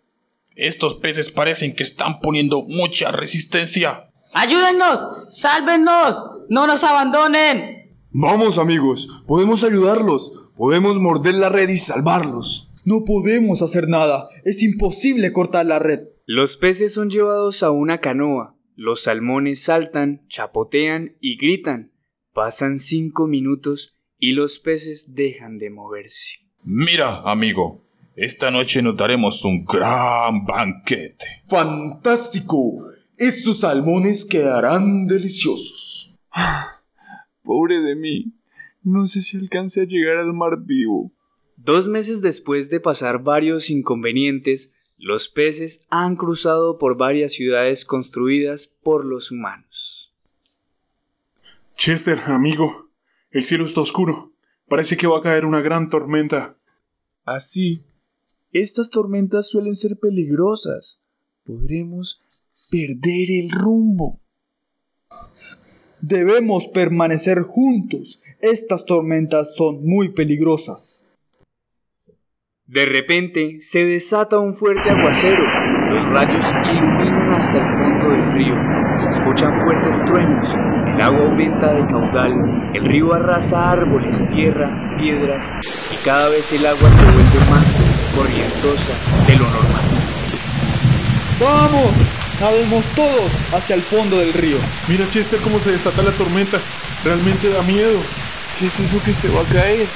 Estos 0.56 0.94
peces 0.94 1.32
parecen 1.32 1.74
que 1.74 1.84
están 1.84 2.20
poniendo 2.20 2.62
mucha 2.62 3.12
resistencia. 3.12 4.10
¡Ayúdennos! 4.34 5.06
¡Sálvennos! 5.30 6.22
¡No 6.50 6.66
nos 6.66 6.84
abandonen! 6.84 7.81
Vamos 8.14 8.58
amigos, 8.58 9.22
podemos 9.26 9.64
ayudarlos. 9.64 10.32
Podemos 10.56 10.98
morder 10.98 11.34
la 11.34 11.48
red 11.48 11.70
y 11.70 11.78
salvarlos. 11.78 12.70
No 12.84 13.04
podemos 13.06 13.62
hacer 13.62 13.88
nada. 13.88 14.28
Es 14.44 14.62
imposible 14.62 15.32
cortar 15.32 15.64
la 15.64 15.78
red. 15.78 16.08
Los 16.26 16.58
peces 16.58 16.92
son 16.92 17.08
llevados 17.10 17.62
a 17.62 17.70
una 17.70 17.98
canoa. 17.98 18.54
Los 18.76 19.04
salmones 19.04 19.62
saltan, 19.62 20.26
chapotean 20.28 21.16
y 21.20 21.38
gritan. 21.38 21.92
Pasan 22.34 22.78
cinco 22.78 23.26
minutos 23.26 23.96
y 24.18 24.32
los 24.32 24.58
peces 24.58 25.14
dejan 25.14 25.56
de 25.56 25.70
moverse. 25.70 26.40
Mira, 26.64 27.22
amigo, 27.22 27.82
esta 28.14 28.50
noche 28.50 28.82
nos 28.82 28.96
daremos 28.96 29.42
un 29.44 29.64
gran 29.64 30.44
banquete. 30.44 31.42
¡Fantástico! 31.46 32.74
Estos 33.16 33.60
salmones 33.60 34.26
quedarán 34.26 35.06
deliciosos. 35.06 36.18
Pobre 37.42 37.80
de 37.80 37.96
mí. 37.96 38.32
No 38.82 39.06
sé 39.06 39.20
si 39.22 39.36
alcance 39.36 39.82
a 39.82 39.84
llegar 39.84 40.16
al 40.16 40.32
mar 40.32 40.62
vivo. 40.64 41.12
Dos 41.56 41.88
meses 41.88 42.22
después 42.22 42.70
de 42.70 42.80
pasar 42.80 43.22
varios 43.22 43.70
inconvenientes, 43.70 44.72
los 44.98 45.28
peces 45.28 45.86
han 45.90 46.16
cruzado 46.16 46.78
por 46.78 46.96
varias 46.96 47.32
ciudades 47.32 47.84
construidas 47.84 48.66
por 48.66 49.04
los 49.04 49.30
humanos. 49.30 50.12
Chester, 51.76 52.18
amigo, 52.26 52.90
el 53.30 53.44
cielo 53.44 53.64
está 53.64 53.80
oscuro. 53.80 54.32
Parece 54.68 54.96
que 54.96 55.06
va 55.06 55.18
a 55.18 55.22
caer 55.22 55.44
una 55.44 55.60
gran 55.60 55.88
tormenta. 55.88 56.56
Así, 57.24 57.84
estas 58.52 58.90
tormentas 58.90 59.48
suelen 59.48 59.74
ser 59.74 59.98
peligrosas. 59.98 61.00
Podremos 61.44 62.22
perder 62.70 63.30
el 63.30 63.50
rumbo. 63.50 64.20
Debemos 66.02 66.66
permanecer 66.66 67.42
juntos. 67.42 68.20
Estas 68.40 68.84
tormentas 68.86 69.54
son 69.56 69.86
muy 69.86 70.08
peligrosas. 70.08 71.04
De 72.66 72.86
repente 72.86 73.58
se 73.60 73.84
desata 73.84 74.40
un 74.40 74.56
fuerte 74.56 74.90
aguacero. 74.90 75.44
Los 75.90 76.10
rayos 76.10 76.44
iluminan 76.64 77.30
hasta 77.30 77.58
el 77.58 77.76
fondo 77.78 78.08
del 78.08 78.32
río. 78.32 78.54
Se 78.96 79.10
escuchan 79.10 79.56
fuertes 79.56 80.04
truenos. 80.04 80.52
el 80.92 81.00
agua 81.00 81.24
aumenta 81.24 81.72
de 81.72 81.86
caudal, 81.86 82.32
el 82.74 82.84
río 82.84 83.14
arrasa 83.14 83.70
árboles, 83.70 84.26
tierra, 84.28 84.96
piedras 84.98 85.52
y 85.92 86.04
cada 86.04 86.30
vez 86.30 86.52
el 86.52 86.66
agua 86.66 86.90
se 86.90 87.04
vuelve 87.04 87.40
más 87.48 87.80
corrientosa 88.16 88.92
de 89.24 89.36
lo 89.36 89.48
normal. 89.48 89.84
¡Vamos! 91.40 92.21
Nademos 92.42 92.88
todos 92.96 93.32
hacia 93.52 93.76
el 93.76 93.84
fondo 93.84 94.18
del 94.18 94.32
río. 94.32 94.58
Mira, 94.88 95.08
Chester, 95.08 95.40
cómo 95.40 95.60
se 95.60 95.70
desata 95.70 96.02
la 96.02 96.10
tormenta. 96.10 96.60
Realmente 97.04 97.48
da 97.48 97.62
miedo. 97.62 98.02
¿Qué 98.58 98.66
es 98.66 98.80
eso 98.80 99.00
que 99.00 99.14
se 99.14 99.28
va 99.28 99.42
a 99.42 99.44
caer? 99.44 99.88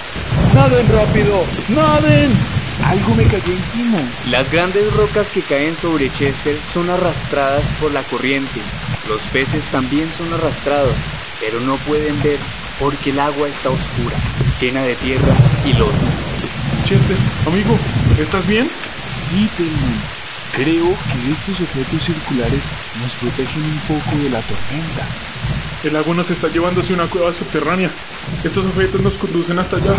¡Naden 0.55 0.89
rápido! 0.89 1.45
¡Naden! 1.69 2.39
Algo 2.85 3.17
me 3.17 3.27
cayó 3.27 3.53
encima. 3.53 4.09
Las 4.27 4.49
grandes 4.49 4.93
rocas 4.95 5.33
que 5.33 5.43
caen 5.43 5.75
sobre 5.75 6.09
Chester 6.13 6.63
son 6.63 6.89
arrastradas 6.89 7.73
por 7.73 7.93
la 7.93 8.05
corriente. 8.05 8.63
Los 9.09 9.27
peces 9.27 9.69
también 9.69 10.13
son 10.13 10.33
arrastrados, 10.33 11.01
pero 11.41 11.59
no 11.59 11.79
pueden 11.79 12.23
ver 12.23 12.39
porque 12.79 13.11
el 13.11 13.19
agua 13.19 13.49
está 13.49 13.71
oscura, 13.71 14.23
llena 14.61 14.85
de 14.85 14.95
tierra 14.95 15.35
y 15.65 15.73
lodo. 15.73 15.99
Chester, 16.85 17.17
amigo, 17.45 17.77
¿estás 18.17 18.47
bien? 18.47 18.71
Sí, 19.17 19.51
Telman. 19.57 20.16
Creo 20.57 20.97
que 21.13 21.31
estos 21.31 21.61
objetos 21.61 22.03
circulares 22.03 22.71
nos 22.99 23.15
protegen 23.17 23.63
un 23.63 23.79
poco 23.81 24.17
de 24.17 24.31
la 24.31 24.41
tormenta. 24.41 25.07
El 25.85 25.95
agua 25.97 26.15
nos 26.15 26.31
está 26.31 26.49
llevando 26.49 26.81
hacia 26.81 26.95
una 26.95 27.11
cueva 27.11 27.31
subterránea. 27.35 27.91
Estos 28.43 28.65
objetos 28.65 29.03
nos 29.03 29.19
conducen 29.19 29.59
hasta 29.59 29.77
allá. 29.77 29.95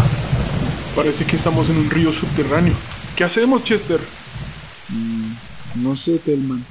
Parece 0.95 1.27
que 1.27 1.35
estamos 1.35 1.69
en 1.69 1.77
un 1.77 1.91
río 1.91 2.11
subterráneo. 2.11 2.73
¿Qué 3.15 3.23
hacemos, 3.23 3.61
Chester? 3.61 3.99
Mm, 4.89 5.83
no 5.83 5.95
sé, 5.95 6.17
Telman. 6.17 6.65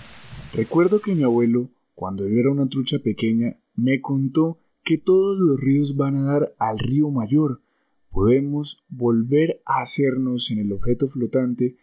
Recuerdo 0.53 1.01
que 1.01 1.15
mi 1.15 1.23
abuelo, 1.23 1.71
cuando 1.95 2.29
yo 2.29 2.41
era 2.41 2.51
una 2.51 2.67
trucha 2.67 2.99
pequeña, 2.99 3.57
me 3.77 4.01
contó 4.01 4.59
que 4.83 4.99
todos 4.99 5.39
los 5.39 5.61
ríos 5.61 5.97
van 5.97 6.17
a 6.17 6.25
dar 6.25 6.53
al 6.59 6.81
río 6.81 7.13
mayor. 7.13 7.61
Podemos 8.11 8.85
volver 8.89 9.63
a 9.65 9.83
hacernos 9.83 10.51
en 10.51 10.59
el 10.59 10.73
objeto 10.73 11.07
flotante 11.07 11.77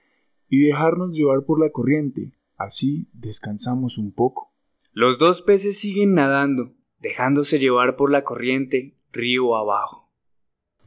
y 0.54 0.60
dejarnos 0.60 1.16
llevar 1.16 1.46
por 1.46 1.60
la 1.60 1.72
corriente. 1.72 2.32
Así 2.58 3.08
descansamos 3.12 3.98
un 3.98 4.12
poco. 4.12 4.54
Los 4.92 5.18
dos 5.18 5.42
peces 5.42 5.80
siguen 5.80 6.14
nadando, 6.14 6.76
dejándose 7.00 7.58
llevar 7.58 7.96
por 7.96 8.12
la 8.12 8.24
corriente 8.24 8.94
río 9.12 9.56
abajo. 9.56 10.12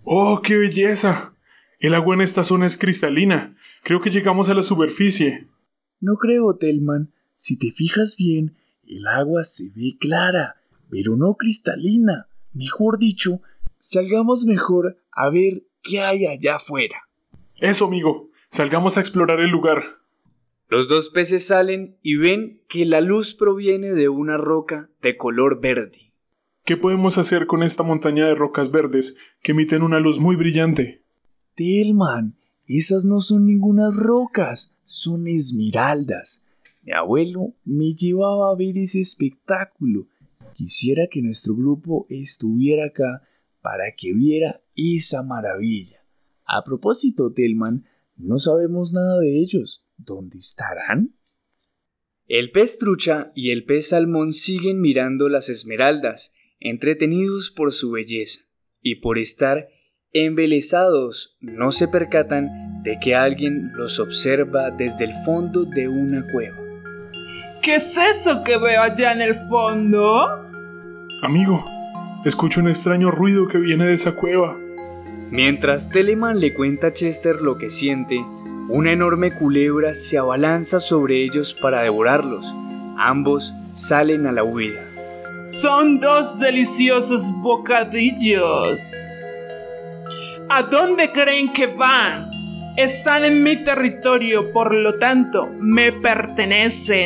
¡Oh, 0.04 0.40
qué 0.40 0.56
belleza! 0.56 1.34
El 1.80 1.94
agua 1.94 2.14
en 2.14 2.20
esta 2.20 2.44
zona 2.44 2.66
es 2.66 2.78
cristalina. 2.78 3.56
Creo 3.82 4.00
que 4.00 4.10
llegamos 4.10 4.48
a 4.48 4.54
la 4.54 4.62
superficie. 4.62 5.48
No 5.98 6.14
creo, 6.14 6.54
Telman. 6.54 7.12
Si 7.34 7.58
te 7.58 7.72
fijas 7.72 8.14
bien, 8.16 8.54
el 8.86 9.04
agua 9.08 9.42
se 9.42 9.70
ve 9.74 9.96
clara, 9.98 10.62
pero 10.90 11.16
no 11.16 11.34
cristalina. 11.34 12.28
Mejor 12.52 13.00
dicho, 13.00 13.40
salgamos 13.80 14.46
mejor 14.46 14.96
a 15.10 15.28
ver 15.28 15.64
qué 15.82 16.02
hay 16.02 16.24
allá 16.26 16.54
afuera. 16.54 17.08
Eso, 17.56 17.86
amigo. 17.86 18.25
Salgamos 18.48 18.96
a 18.96 19.00
explorar 19.00 19.40
el 19.40 19.50
lugar. 19.50 19.82
Los 20.68 20.88
dos 20.88 21.10
peces 21.10 21.46
salen 21.46 21.96
y 22.02 22.16
ven 22.16 22.62
que 22.68 22.86
la 22.86 23.00
luz 23.00 23.34
proviene 23.34 23.88
de 23.88 24.08
una 24.08 24.36
roca 24.36 24.90
de 25.02 25.16
color 25.16 25.60
verde. 25.60 26.12
¿Qué 26.64 26.76
podemos 26.76 27.18
hacer 27.18 27.46
con 27.46 27.62
esta 27.62 27.82
montaña 27.82 28.26
de 28.26 28.34
rocas 28.34 28.70
verdes 28.70 29.16
que 29.42 29.52
emiten 29.52 29.82
una 29.82 30.00
luz 30.00 30.18
muy 30.18 30.36
brillante? 30.36 31.02
Telman, 31.54 32.36
esas 32.66 33.04
no 33.04 33.20
son 33.20 33.46
ningunas 33.46 33.96
rocas, 33.96 34.76
son 34.82 35.26
esmeraldas. 35.26 36.44
Mi 36.82 36.92
abuelo 36.92 37.54
me 37.64 37.94
llevaba 37.94 38.50
a 38.50 38.56
ver 38.56 38.78
ese 38.78 39.00
espectáculo. 39.00 40.06
Quisiera 40.54 41.08
que 41.10 41.22
nuestro 41.22 41.54
grupo 41.54 42.06
estuviera 42.08 42.86
acá 42.86 43.22
para 43.60 43.92
que 43.96 44.12
viera 44.12 44.60
esa 44.76 45.22
maravilla. 45.22 46.04
A 46.44 46.62
propósito, 46.64 47.32
Telman, 47.32 47.84
no 48.16 48.38
sabemos 48.38 48.92
nada 48.92 49.18
de 49.20 49.40
ellos. 49.40 49.84
¿Dónde 49.96 50.38
estarán? 50.38 51.14
El 52.26 52.50
pez 52.50 52.78
trucha 52.78 53.30
y 53.34 53.50
el 53.50 53.64
pez 53.64 53.88
salmón 53.90 54.32
siguen 54.32 54.80
mirando 54.80 55.28
las 55.28 55.48
esmeraldas, 55.48 56.32
entretenidos 56.58 57.50
por 57.50 57.72
su 57.72 57.92
belleza, 57.92 58.40
y 58.80 58.96
por 58.96 59.18
estar 59.18 59.68
embelesados 60.12 61.36
no 61.40 61.70
se 61.70 61.88
percatan 61.88 62.82
de 62.82 62.98
que 63.00 63.14
alguien 63.14 63.70
los 63.74 64.00
observa 64.00 64.70
desde 64.70 65.04
el 65.04 65.12
fondo 65.24 65.64
de 65.64 65.88
una 65.88 66.26
cueva. 66.32 66.56
¿Qué 67.62 67.76
es 67.76 67.96
eso 67.96 68.42
que 68.44 68.56
veo 68.58 68.82
allá 68.82 69.12
en 69.12 69.20
el 69.20 69.34
fondo? 69.34 70.26
Amigo, 71.22 71.64
escucho 72.24 72.60
un 72.60 72.68
extraño 72.68 73.10
ruido 73.10 73.46
que 73.48 73.58
viene 73.58 73.86
de 73.86 73.94
esa 73.94 74.14
cueva. 74.14 74.56
Mientras 75.30 75.90
Telemann 75.90 76.38
le 76.38 76.54
cuenta 76.54 76.88
a 76.88 76.92
Chester 76.92 77.40
lo 77.42 77.58
que 77.58 77.68
siente, 77.68 78.24
una 78.68 78.92
enorme 78.92 79.32
culebra 79.32 79.94
se 79.94 80.18
abalanza 80.18 80.80
sobre 80.80 81.24
ellos 81.24 81.54
para 81.60 81.82
devorarlos. 81.82 82.54
Ambos 82.96 83.52
salen 83.72 84.26
a 84.26 84.32
la 84.32 84.44
huida. 84.44 84.80
Son 85.44 86.00
dos 86.00 86.38
deliciosos 86.40 87.32
bocadillos. 87.42 88.80
¿A 90.48 90.62
dónde 90.62 91.10
creen 91.12 91.52
que 91.52 91.66
van? 91.66 92.28
Están 92.76 93.24
en 93.24 93.42
mi 93.42 93.62
territorio, 93.64 94.52
por 94.52 94.74
lo 94.74 94.98
tanto, 94.98 95.48
me 95.58 95.92
pertenecen. 95.92 97.04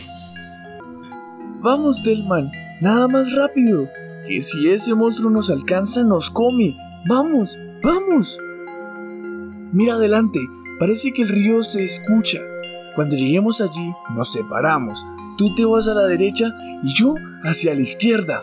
Vamos, 1.61 2.03
Telman, 2.03 2.51
nada 2.81 3.09
más 3.09 3.33
rápido. 3.35 3.89
Que 4.27 4.43
si 4.43 4.71
ese 4.71 4.95
monstruo 4.95 5.31
nos 5.31 5.51
alcanza, 5.51 6.03
nos 6.05 6.31
come. 6.31 6.77
Vamos, 7.07 7.59
vamos. 7.83 8.39
Mira 9.73 9.95
adelante, 9.95 10.41
parece 10.79 11.13
que 11.13 11.23
el 11.23 11.29
río 11.29 11.63
se 11.63 11.85
escucha. 11.85 12.41
Cuando 12.95 13.17
lleguemos 13.17 13.61
allí, 13.61 13.93
nos 14.15 14.33
separamos. 14.33 15.05
Tú 15.39 15.55
te 15.55 15.65
vas 15.65 15.89
a 15.89 15.95
la 15.95 16.07
derecha 16.07 16.53
y 16.83 16.95
yo 16.95 17.15
hacia 17.45 17.75
la 17.75 17.81
izquierda. 17.81 18.43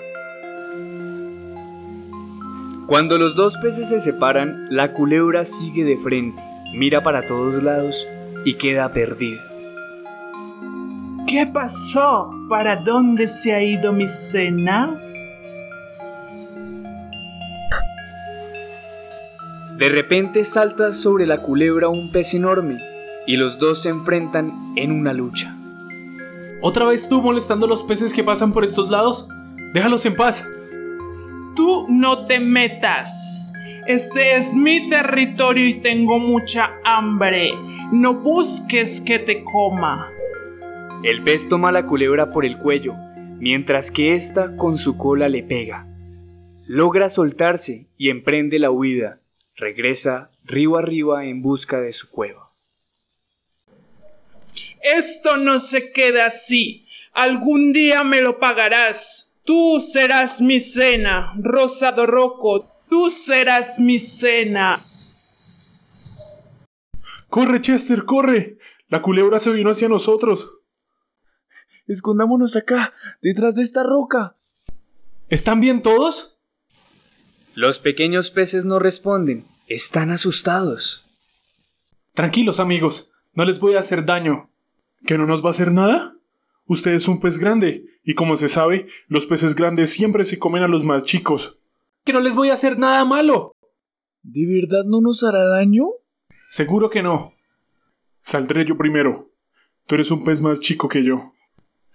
Cuando 2.88 3.18
los 3.18 3.36
dos 3.36 3.58
peces 3.58 3.90
se 3.90 4.00
separan, 4.00 4.68
la 4.70 4.94
culebra 4.94 5.44
sigue 5.44 5.84
de 5.84 5.98
frente, 5.98 6.42
mira 6.74 7.04
para 7.04 7.22
todos 7.22 7.62
lados 7.62 8.08
y 8.46 8.54
queda 8.54 8.94
perdida. 8.94 9.42
¿Qué 11.28 11.46
pasó? 11.46 12.32
¿Para 12.48 12.78
dónde 12.78 13.28
se 13.28 13.54
ha 13.54 13.62
ido 13.62 13.92
mi 13.92 14.08
cena? 14.08 14.96
De 19.78 19.90
repente 19.90 20.44
salta 20.44 20.92
sobre 20.92 21.28
la 21.28 21.44
culebra 21.44 21.88
un 21.88 22.12
pez 22.12 22.34
enorme 22.34 22.80
y 23.28 23.38
los 23.38 23.60
dos 23.60 23.84
se 23.84 23.90
enfrentan 23.90 24.74
en 24.76 24.92
una 24.92 25.14
lucha. 25.14 25.56
¿Otra 26.62 26.86
vez 26.86 27.08
tú 27.08 27.22
molestando 27.22 27.68
a 27.68 27.70
los 27.70 27.84
peces 27.84 28.12
que 28.12 28.24
pasan 28.24 28.54
por 28.54 28.64
estos 28.64 28.90
lados? 28.90 29.28
Déjalos 29.76 30.04
en 30.08 30.16
paz. 30.16 30.48
Tú 31.56 31.86
no 31.90 32.26
te 32.26 32.40
metas. 32.40 33.54
Este 33.86 34.36
es 34.36 34.56
mi 34.56 34.90
territorio 34.90 35.68
y 35.68 35.76
tengo 35.76 36.18
mucha 36.18 36.72
hambre. 36.84 37.52
No 37.92 38.16
busques 38.16 39.00
que 39.00 39.20
te 39.20 39.44
coma. 39.44 40.08
El 41.04 41.22
pez 41.22 41.50
toma 41.50 41.70
a 41.70 41.72
la 41.72 41.86
culebra 41.86 42.32
por 42.32 42.46
el 42.46 42.58
cuello, 42.58 42.96
mientras 43.40 43.92
que 43.92 44.16
ésta 44.16 44.56
con 44.56 44.80
su 44.80 44.98
cola 44.98 45.30
le 45.30 45.44
pega. 45.44 45.88
Logra 46.66 47.10
soltarse 47.10 47.88
y 47.96 48.10
emprende 48.10 48.58
la 48.58 48.72
huida. 48.72 49.20
Regresa 49.58 50.30
río 50.44 50.78
arriba 50.78 51.26
en 51.26 51.42
busca 51.42 51.82
de 51.82 51.92
su 51.92 52.12
cueva. 52.12 52.54
Esto 54.84 55.38
no 55.38 55.58
se 55.58 55.92
queda 55.92 56.28
así. 56.28 56.86
Algún 57.14 57.74
día 57.74 58.04
me 58.04 58.22
lo 58.22 58.40
pagarás. 58.40 59.36
Tú 59.44 59.80
serás 59.80 60.42
mi 60.42 60.60
cena, 60.60 61.34
Rosado 61.40 62.06
Roco. 62.06 62.72
Tú 62.88 63.10
serás 63.10 63.80
mi 63.80 63.98
cena. 63.98 64.76
¡Corre, 67.30 67.60
Chester, 67.60 68.06
corre! 68.06 68.58
La 68.90 69.02
culebra 69.02 69.40
se 69.40 69.52
vino 69.52 69.72
hacia 69.72 69.90
nosotros. 69.90 70.52
Escondámonos 71.88 72.56
acá, 72.56 72.94
detrás 73.22 73.56
de 73.56 73.64
esta 73.64 73.82
roca. 73.84 74.36
¿Están 75.30 75.60
bien 75.60 75.82
todos? 75.82 76.37
Los 77.60 77.80
pequeños 77.80 78.30
peces 78.30 78.66
no 78.66 78.78
responden. 78.78 79.48
Están 79.66 80.12
asustados. 80.12 81.08
Tranquilos, 82.14 82.60
amigos. 82.60 83.12
No 83.34 83.46
les 83.46 83.60
voy 83.60 83.74
a 83.74 83.80
hacer 83.80 84.06
daño. 84.06 84.52
¿Que 85.08 85.18
no 85.18 85.26
nos 85.26 85.44
va 85.44 85.48
a 85.48 85.50
hacer 85.50 85.72
nada? 85.72 86.16
Usted 86.68 86.94
es 86.94 87.08
un 87.08 87.20
pez 87.20 87.40
grande, 87.40 87.84
y 88.04 88.14
como 88.14 88.36
se 88.36 88.48
sabe, 88.48 88.86
los 89.08 89.26
peces 89.26 89.56
grandes 89.56 89.90
siempre 89.90 90.24
se 90.24 90.38
comen 90.38 90.62
a 90.62 90.68
los 90.68 90.84
más 90.84 91.04
chicos. 91.04 91.58
Que 92.04 92.14
no 92.14 92.20
les 92.20 92.36
voy 92.36 92.52
a 92.52 92.54
hacer 92.54 92.78
nada 92.78 93.04
malo. 93.06 93.56
¿De 94.22 94.46
verdad 94.46 94.84
no 94.86 95.02
nos 95.02 95.24
hará 95.24 95.44
daño? 95.44 95.86
Seguro 96.50 96.92
que 96.92 97.02
no. 97.02 97.34
Saldré 98.20 98.66
yo 98.66 98.78
primero. 98.78 99.32
Tú 99.88 99.96
eres 99.96 100.12
un 100.12 100.24
pez 100.24 100.42
más 100.42 100.60
chico 100.60 100.88
que 100.88 101.04
yo. 101.04 101.34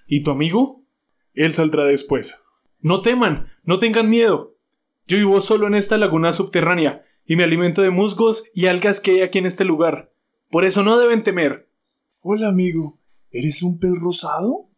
¿Y 0.09 0.25
tu 0.25 0.33
amigo? 0.33 0.83
Él 1.35 1.53
saldrá 1.53 1.85
después. 1.85 2.42
No 2.81 3.01
teman, 3.01 3.46
no 3.62 3.79
tengan 3.79 4.11
miedo. 4.11 4.52
Yo 5.07 5.17
vivo 5.17 5.41
solo 5.41 5.67
en 5.67 5.75
esta 5.75 5.99
laguna 5.99 6.33
subterránea 6.33 7.03
y 7.27 7.37
me 7.37 7.45
alimento 7.45 7.83
de 7.83 7.91
musgos 7.91 8.45
y 8.55 8.67
algas 8.67 9.01
que 9.01 9.12
hay 9.12 9.21
aquí 9.23 9.38
en 9.38 9.47
este 9.47 9.65
lugar. 9.65 10.12
Por 10.51 10.65
eso 10.65 10.83
no 10.83 10.99
deben 10.99 11.23
temer. 11.23 11.69
Hola 12.21 12.49
amigo, 12.49 12.99
¿eres 13.31 13.62
un 13.62 13.81
pez 13.81 14.01
rosado? 14.01 14.69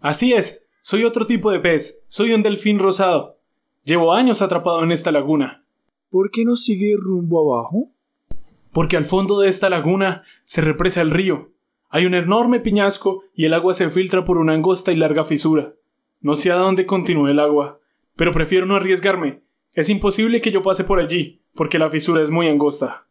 Así 0.00 0.32
es, 0.34 0.66
soy 0.82 1.04
otro 1.04 1.26
tipo 1.26 1.50
de 1.50 1.60
pez, 1.60 2.04
soy 2.08 2.34
un 2.34 2.42
delfín 2.42 2.78
rosado. 2.78 3.38
Llevo 3.84 4.12
años 4.12 4.42
atrapado 4.42 4.82
en 4.82 4.92
esta 4.92 5.12
laguna. 5.12 5.64
¿Por 6.10 6.30
qué 6.30 6.44
no 6.44 6.56
sigue 6.56 6.94
rumbo 6.98 7.54
abajo? 7.54 7.88
Porque 8.72 8.96
al 8.96 9.04
fondo 9.04 9.40
de 9.40 9.48
esta 9.48 9.70
laguna 9.70 10.22
se 10.44 10.60
represa 10.60 11.00
el 11.00 11.10
río. 11.10 11.52
Hay 11.88 12.04
un 12.04 12.14
enorme 12.14 12.60
piñasco 12.60 13.24
y 13.34 13.46
el 13.46 13.54
agua 13.54 13.72
se 13.72 13.90
filtra 13.90 14.24
por 14.24 14.36
una 14.36 14.52
angosta 14.52 14.92
y 14.92 14.96
larga 14.96 15.24
fisura. 15.24 15.74
No 16.20 16.36
sé 16.36 16.50
a 16.52 16.56
dónde 16.56 16.86
continúe 16.86 17.28
el 17.28 17.40
agua, 17.40 17.80
pero 18.14 18.32
prefiero 18.32 18.66
no 18.66 18.76
arriesgarme. 18.76 19.40
Es 19.74 19.88
imposible 19.88 20.40
que 20.40 20.50
yo 20.50 20.62
pase 20.62 20.84
por 20.84 21.00
allí, 21.00 21.42
porque 21.54 21.78
la 21.78 21.88
fisura 21.88 22.22
es 22.22 22.30
muy 22.30 22.48
angosta. 22.48 23.06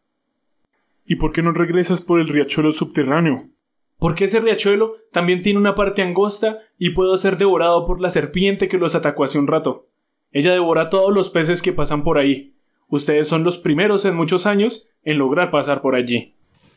¿Y 1.05 1.15
por 1.15 1.31
qué 1.31 1.41
no 1.41 1.51
regresas 1.51 2.01
por 2.01 2.19
el 2.19 2.27
riachuelo 2.27 2.71
subterráneo? 2.71 3.49
Porque 3.97 4.25
ese 4.25 4.39
riachuelo 4.39 4.95
también 5.11 5.41
tiene 5.41 5.59
una 5.59 5.75
parte 5.75 6.01
angosta 6.01 6.59
y 6.77 6.91
puedo 6.91 7.17
ser 7.17 7.37
devorado 7.37 7.85
por 7.85 7.99
la 7.99 8.11
serpiente 8.11 8.67
que 8.67 8.77
los 8.77 8.95
atacó 8.95 9.23
hace 9.23 9.39
un 9.39 9.47
rato. 9.47 9.89
Ella 10.31 10.53
devora 10.53 10.89
todos 10.89 11.13
los 11.13 11.29
peces 11.29 11.61
que 11.61 11.73
pasan 11.73 12.03
por 12.03 12.17
ahí. 12.17 12.55
Ustedes 12.87 13.27
son 13.27 13.43
los 13.43 13.57
primeros 13.57 14.05
en 14.05 14.15
muchos 14.15 14.45
años 14.45 14.89
en 15.03 15.17
lograr 15.17 15.51
pasar 15.51 15.81
por 15.81 15.95
allí. 15.95 16.35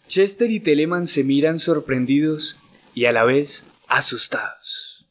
Chester 0.09 0.51
y 0.51 0.61
Telemann 0.61 1.07
se 1.07 1.25
miran 1.25 1.59
sorprendidos 1.59 2.59
y 2.95 3.05
a 3.05 3.13
la 3.13 3.25
vez 3.25 3.67
asustados. 3.89 5.09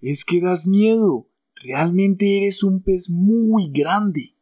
Es 0.00 0.24
que 0.24 0.40
das 0.40 0.66
miedo. 0.66 1.28
Realmente 1.64 2.36
eres 2.36 2.62
un 2.62 2.82
pez 2.82 3.08
muy 3.08 3.70
grande. 3.72 4.34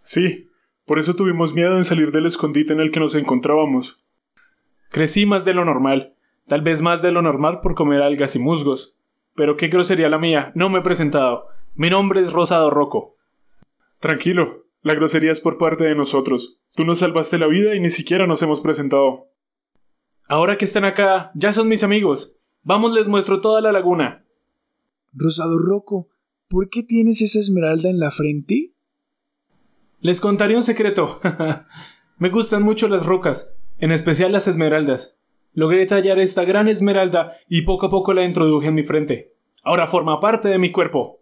Sí, 0.00 0.48
por 0.86 0.98
eso 0.98 1.14
tuvimos 1.14 1.52
miedo 1.52 1.76
en 1.76 1.84
salir 1.84 2.12
del 2.12 2.24
escondite 2.24 2.72
en 2.72 2.80
el 2.80 2.90
que 2.90 3.00
nos 3.00 3.14
encontrábamos. 3.14 4.02
Crecí 4.88 5.26
más 5.26 5.44
de 5.44 5.52
lo 5.52 5.66
normal, 5.66 6.14
tal 6.46 6.62
vez 6.62 6.80
más 6.80 7.02
de 7.02 7.12
lo 7.12 7.20
normal 7.20 7.60
por 7.60 7.74
comer 7.74 8.00
algas 8.00 8.36
y 8.36 8.38
musgos. 8.38 8.94
Pero 9.34 9.58
qué 9.58 9.68
grosería 9.68 10.08
la 10.08 10.16
mía, 10.16 10.50
no 10.54 10.70
me 10.70 10.78
he 10.78 10.82
presentado. 10.82 11.48
Mi 11.74 11.90
nombre 11.90 12.22
es 12.22 12.32
Rosado 12.32 12.70
Rocco. 12.70 13.16
Tranquilo, 14.00 14.64
la 14.80 14.94
grosería 14.94 15.30
es 15.30 15.42
por 15.42 15.58
parte 15.58 15.84
de 15.84 15.94
nosotros. 15.94 16.58
Tú 16.74 16.86
nos 16.86 17.00
salvaste 17.00 17.36
la 17.36 17.48
vida 17.48 17.74
y 17.74 17.80
ni 17.80 17.90
siquiera 17.90 18.26
nos 18.26 18.42
hemos 18.42 18.62
presentado. 18.62 19.26
Ahora 20.26 20.56
que 20.56 20.64
están 20.64 20.86
acá, 20.86 21.32
ya 21.34 21.52
son 21.52 21.68
mis 21.68 21.82
amigos. 21.82 22.34
Vamos, 22.62 22.94
les 22.94 23.08
muestro 23.08 23.42
toda 23.42 23.60
la 23.60 23.72
laguna. 23.72 24.24
Rosado 25.12 25.58
Rocco, 25.58 26.08
¿por 26.48 26.68
qué 26.68 26.82
tienes 26.82 27.22
esa 27.22 27.38
esmeralda 27.38 27.88
en 27.88 27.98
la 27.98 28.10
frente? 28.10 28.74
Les 30.00 30.20
contaré 30.20 30.56
un 30.56 30.62
secreto. 30.62 31.20
Me 32.18 32.30
gustan 32.30 32.62
mucho 32.62 32.88
las 32.88 33.06
rocas, 33.06 33.56
en 33.78 33.92
especial 33.92 34.32
las 34.32 34.48
esmeraldas. 34.48 35.18
Logré 35.52 35.86
tallar 35.86 36.18
esta 36.18 36.44
gran 36.44 36.68
esmeralda 36.68 37.32
y 37.48 37.62
poco 37.62 37.86
a 37.86 37.90
poco 37.90 38.12
la 38.12 38.24
introduje 38.24 38.68
en 38.68 38.74
mi 38.74 38.84
frente. 38.84 39.34
Ahora 39.64 39.86
forma 39.86 40.20
parte 40.20 40.48
de 40.48 40.58
mi 40.58 40.70
cuerpo. 40.70 41.20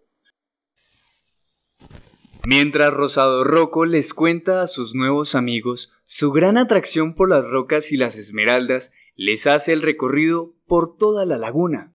Mientras 2.45 2.93
Rosado 2.93 3.43
Rocco 3.43 3.85
les 3.85 4.13
cuenta 4.13 4.61
a 4.61 4.67
sus 4.67 4.95
nuevos 4.95 5.35
amigos 5.35 5.91
su 6.05 6.31
gran 6.31 6.57
atracción 6.57 7.13
por 7.13 7.29
las 7.29 7.45
rocas 7.45 7.91
y 7.91 7.97
las 7.97 8.17
esmeraldas, 8.17 8.93
les 9.15 9.47
hace 9.47 9.73
el 9.73 9.81
recorrido 9.81 10.53
por 10.65 10.95
toda 10.95 11.25
la 11.25 11.37
laguna. 11.37 11.96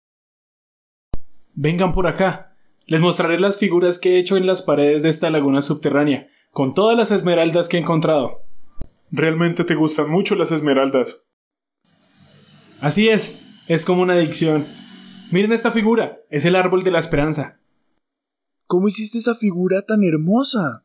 Vengan 1.54 1.92
por 1.92 2.06
acá. 2.06 2.54
Les 2.86 3.00
mostraré 3.00 3.38
las 3.38 3.58
figuras 3.58 3.98
que 3.98 4.16
he 4.16 4.18
hecho 4.18 4.36
en 4.36 4.46
las 4.46 4.62
paredes 4.62 5.02
de 5.02 5.08
esta 5.08 5.30
laguna 5.30 5.60
subterránea, 5.60 6.28
con 6.50 6.74
todas 6.74 6.96
las 6.96 7.10
esmeraldas 7.10 7.68
que 7.68 7.76
he 7.76 7.80
encontrado. 7.80 8.42
Realmente 9.10 9.64
te 9.64 9.74
gustan 9.74 10.10
mucho 10.10 10.34
las 10.34 10.52
esmeraldas. 10.52 11.24
Así 12.80 13.08
es, 13.08 13.40
es 13.68 13.84
como 13.84 14.02
una 14.02 14.14
adicción. 14.14 14.66
Miren 15.30 15.52
esta 15.52 15.70
figura, 15.70 16.20
es 16.30 16.44
el 16.44 16.56
árbol 16.56 16.82
de 16.82 16.90
la 16.90 16.98
esperanza. 16.98 17.60
¿Cómo 18.66 18.88
hiciste 18.88 19.18
esa 19.18 19.34
figura 19.34 19.82
tan 19.82 20.02
hermosa? 20.04 20.84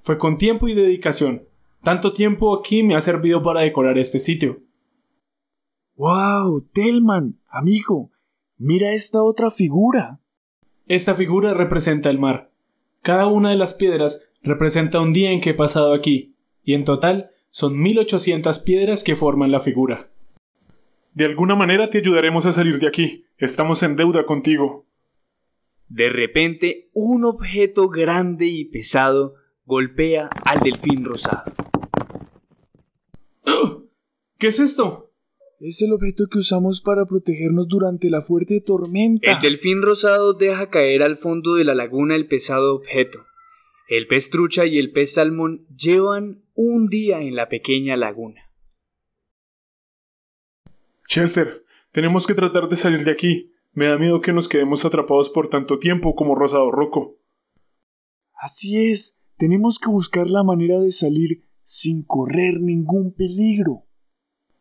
Fue 0.00 0.18
con 0.18 0.36
tiempo 0.36 0.68
y 0.68 0.74
dedicación. 0.74 1.48
Tanto 1.82 2.12
tiempo 2.12 2.58
aquí 2.58 2.82
me 2.82 2.94
ha 2.94 3.00
servido 3.00 3.42
para 3.42 3.62
decorar 3.62 3.98
este 3.98 4.18
sitio. 4.18 4.62
¡Wow! 5.96 6.68
Telman, 6.72 7.40
amigo, 7.48 8.10
mira 8.60 8.92
esta 8.92 9.22
otra 9.22 9.50
figura. 9.50 10.20
Esta 10.86 11.14
figura 11.14 11.54
representa 11.54 12.10
el 12.10 12.18
mar. 12.18 12.52
Cada 13.02 13.26
una 13.26 13.50
de 13.50 13.56
las 13.56 13.72
piedras 13.72 14.28
representa 14.42 15.00
un 15.00 15.14
día 15.14 15.32
en 15.32 15.40
que 15.40 15.50
he 15.50 15.54
pasado 15.54 15.94
aquí, 15.94 16.36
y 16.62 16.74
en 16.74 16.84
total 16.84 17.30
son 17.50 17.80
1800 17.80 18.58
piedras 18.60 19.02
que 19.02 19.16
forman 19.16 19.50
la 19.50 19.60
figura. 19.60 20.10
De 21.14 21.24
alguna 21.24 21.56
manera 21.56 21.88
te 21.88 21.98
ayudaremos 21.98 22.44
a 22.44 22.52
salir 22.52 22.78
de 22.78 22.86
aquí. 22.86 23.24
Estamos 23.38 23.82
en 23.82 23.96
deuda 23.96 24.26
contigo. 24.26 24.86
De 25.88 26.10
repente, 26.10 26.90
un 26.92 27.24
objeto 27.24 27.88
grande 27.88 28.46
y 28.46 28.66
pesado 28.66 29.34
golpea 29.64 30.28
al 30.44 30.60
delfín 30.60 31.04
rosado. 31.04 31.50
¿Qué 34.38 34.48
es 34.48 34.60
esto? 34.60 35.09
Es 35.62 35.82
el 35.82 35.92
objeto 35.92 36.26
que 36.28 36.38
usamos 36.38 36.80
para 36.80 37.04
protegernos 37.04 37.68
durante 37.68 38.08
la 38.08 38.22
fuerte 38.22 38.62
tormenta. 38.62 39.30
El 39.30 39.40
delfín 39.40 39.82
rosado 39.82 40.32
deja 40.32 40.70
caer 40.70 41.02
al 41.02 41.18
fondo 41.18 41.56
de 41.56 41.64
la 41.64 41.74
laguna 41.74 42.16
el 42.16 42.28
pesado 42.28 42.74
objeto. 42.74 43.18
El 43.86 44.06
pez 44.06 44.30
trucha 44.30 44.64
y 44.64 44.78
el 44.78 44.90
pez 44.90 45.12
salmón 45.12 45.66
llevan 45.68 46.46
un 46.54 46.86
día 46.86 47.20
en 47.20 47.36
la 47.36 47.50
pequeña 47.50 47.94
laguna. 47.96 48.40
Chester, 51.06 51.62
tenemos 51.92 52.26
que 52.26 52.32
tratar 52.32 52.70
de 52.70 52.76
salir 52.76 53.04
de 53.04 53.12
aquí. 53.12 53.52
Me 53.72 53.84
da 53.84 53.98
miedo 53.98 54.22
que 54.22 54.32
nos 54.32 54.48
quedemos 54.48 54.86
atrapados 54.86 55.28
por 55.28 55.50
tanto 55.50 55.78
tiempo 55.78 56.14
como 56.14 56.36
Rosado 56.36 56.70
Rocco. 56.70 57.18
Así 58.32 58.90
es, 58.90 59.20
tenemos 59.36 59.78
que 59.78 59.90
buscar 59.90 60.30
la 60.30 60.42
manera 60.42 60.80
de 60.80 60.90
salir 60.90 61.44
sin 61.62 62.02
correr 62.02 62.62
ningún 62.62 63.12
peligro. 63.12 63.86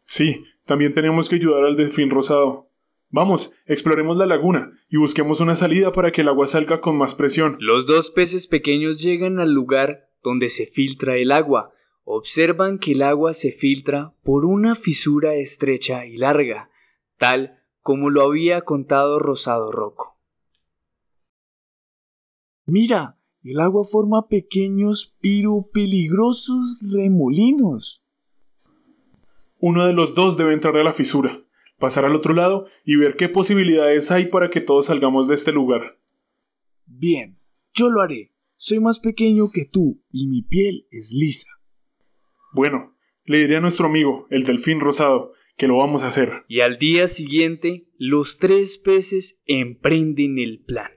Sí, 0.04 0.44
también 0.69 0.93
tenemos 0.93 1.29
que 1.29 1.38
ayudar 1.38 1.65
al 1.65 1.75
delfín 1.75 2.12
rosado. 2.12 2.69
Vamos, 3.10 3.53
exploremos 3.65 4.17
la 4.17 4.27
laguna 4.27 4.71
y 4.88 4.97
busquemos 4.97 5.39
una 5.39 5.55
salida 5.55 5.91
para 5.91 6.12
que 6.12 6.21
el 6.21 6.27
agua 6.27 6.45
salga 6.45 6.79
con 6.79 6.95
más 6.95 7.15
presión. 7.15 7.58
Los 7.60 7.88
dos 7.88 8.12
peces 8.12 8.45
pequeños 8.45 9.01
llegan 9.01 9.39
al 9.39 9.51
lugar 9.51 10.12
donde 10.21 10.47
se 10.47 10.67
filtra 10.67 11.17
el 11.17 11.32
agua. 11.32 11.73
Observan 12.03 12.77
que 12.77 12.91
el 12.91 13.01
agua 13.01 13.34
se 13.34 13.51
filtra 13.51 14.13
por 14.21 14.45
una 14.45 14.75
fisura 14.75 15.34
estrecha 15.34 16.05
y 16.05 16.17
larga, 16.17 16.69
tal 17.17 17.63
como 17.82 18.12
lo 18.12 18.21
había 18.21 18.62
contado 18.62 19.17
Rosado 19.17 19.71
Rocco. 19.71 20.19
Mira, 22.67 23.17
el 23.41 23.60
agua 23.60 23.84
forma 23.86 24.27
pequeños 24.27 25.15
pero 25.19 25.67
peligrosos 25.73 26.79
remolinos. 26.93 28.05
Uno 29.60 29.86
de 29.86 29.93
los 29.93 30.15
dos 30.15 30.38
debe 30.38 30.54
entrar 30.54 30.76
a 30.78 30.84
la 30.84 30.93
fisura, 30.93 31.43
pasar 31.78 32.06
al 32.06 32.15
otro 32.15 32.34
lado 32.34 32.67
y 32.86 32.95
ver 32.95 33.15
qué 33.17 33.28
posibilidades 33.30 34.10
hay 34.10 34.28
para 34.28 34.50
que 34.50 34.62
todos 34.62 34.86
salgamos 34.86 35.28
de 35.28 35.36
este 35.36 35.52
lugar. 35.52 36.00
Bien, 36.86 37.39
yo 37.74 37.89
lo 37.89 38.02
haré. 38.02 38.34
Soy 38.56 38.80
más 38.80 39.00
pequeño 39.00 39.52
que 39.54 39.65
tú 39.65 40.04
y 40.12 40.28
mi 40.28 40.41
piel 40.41 40.88
es 40.91 41.13
lisa. 41.13 41.50
Bueno, 42.54 42.98
le 43.24 43.39
diré 43.39 43.58
a 43.58 43.62
nuestro 43.62 43.88
amigo, 43.88 44.28
el 44.30 44.43
delfín 44.43 44.80
rosado, 44.80 45.34
que 45.56 45.67
lo 45.67 45.78
vamos 45.78 46.04
a 46.04 46.08
hacer. 46.08 46.45
Y 46.48 46.62
al 46.62 46.78
día 46.78 47.08
siguiente, 47.08 47.89
los 47.98 48.38
tres 48.38 48.78
peces 48.78 49.41
emprenden 49.45 50.39
el 50.39 50.63
plan. 50.63 50.91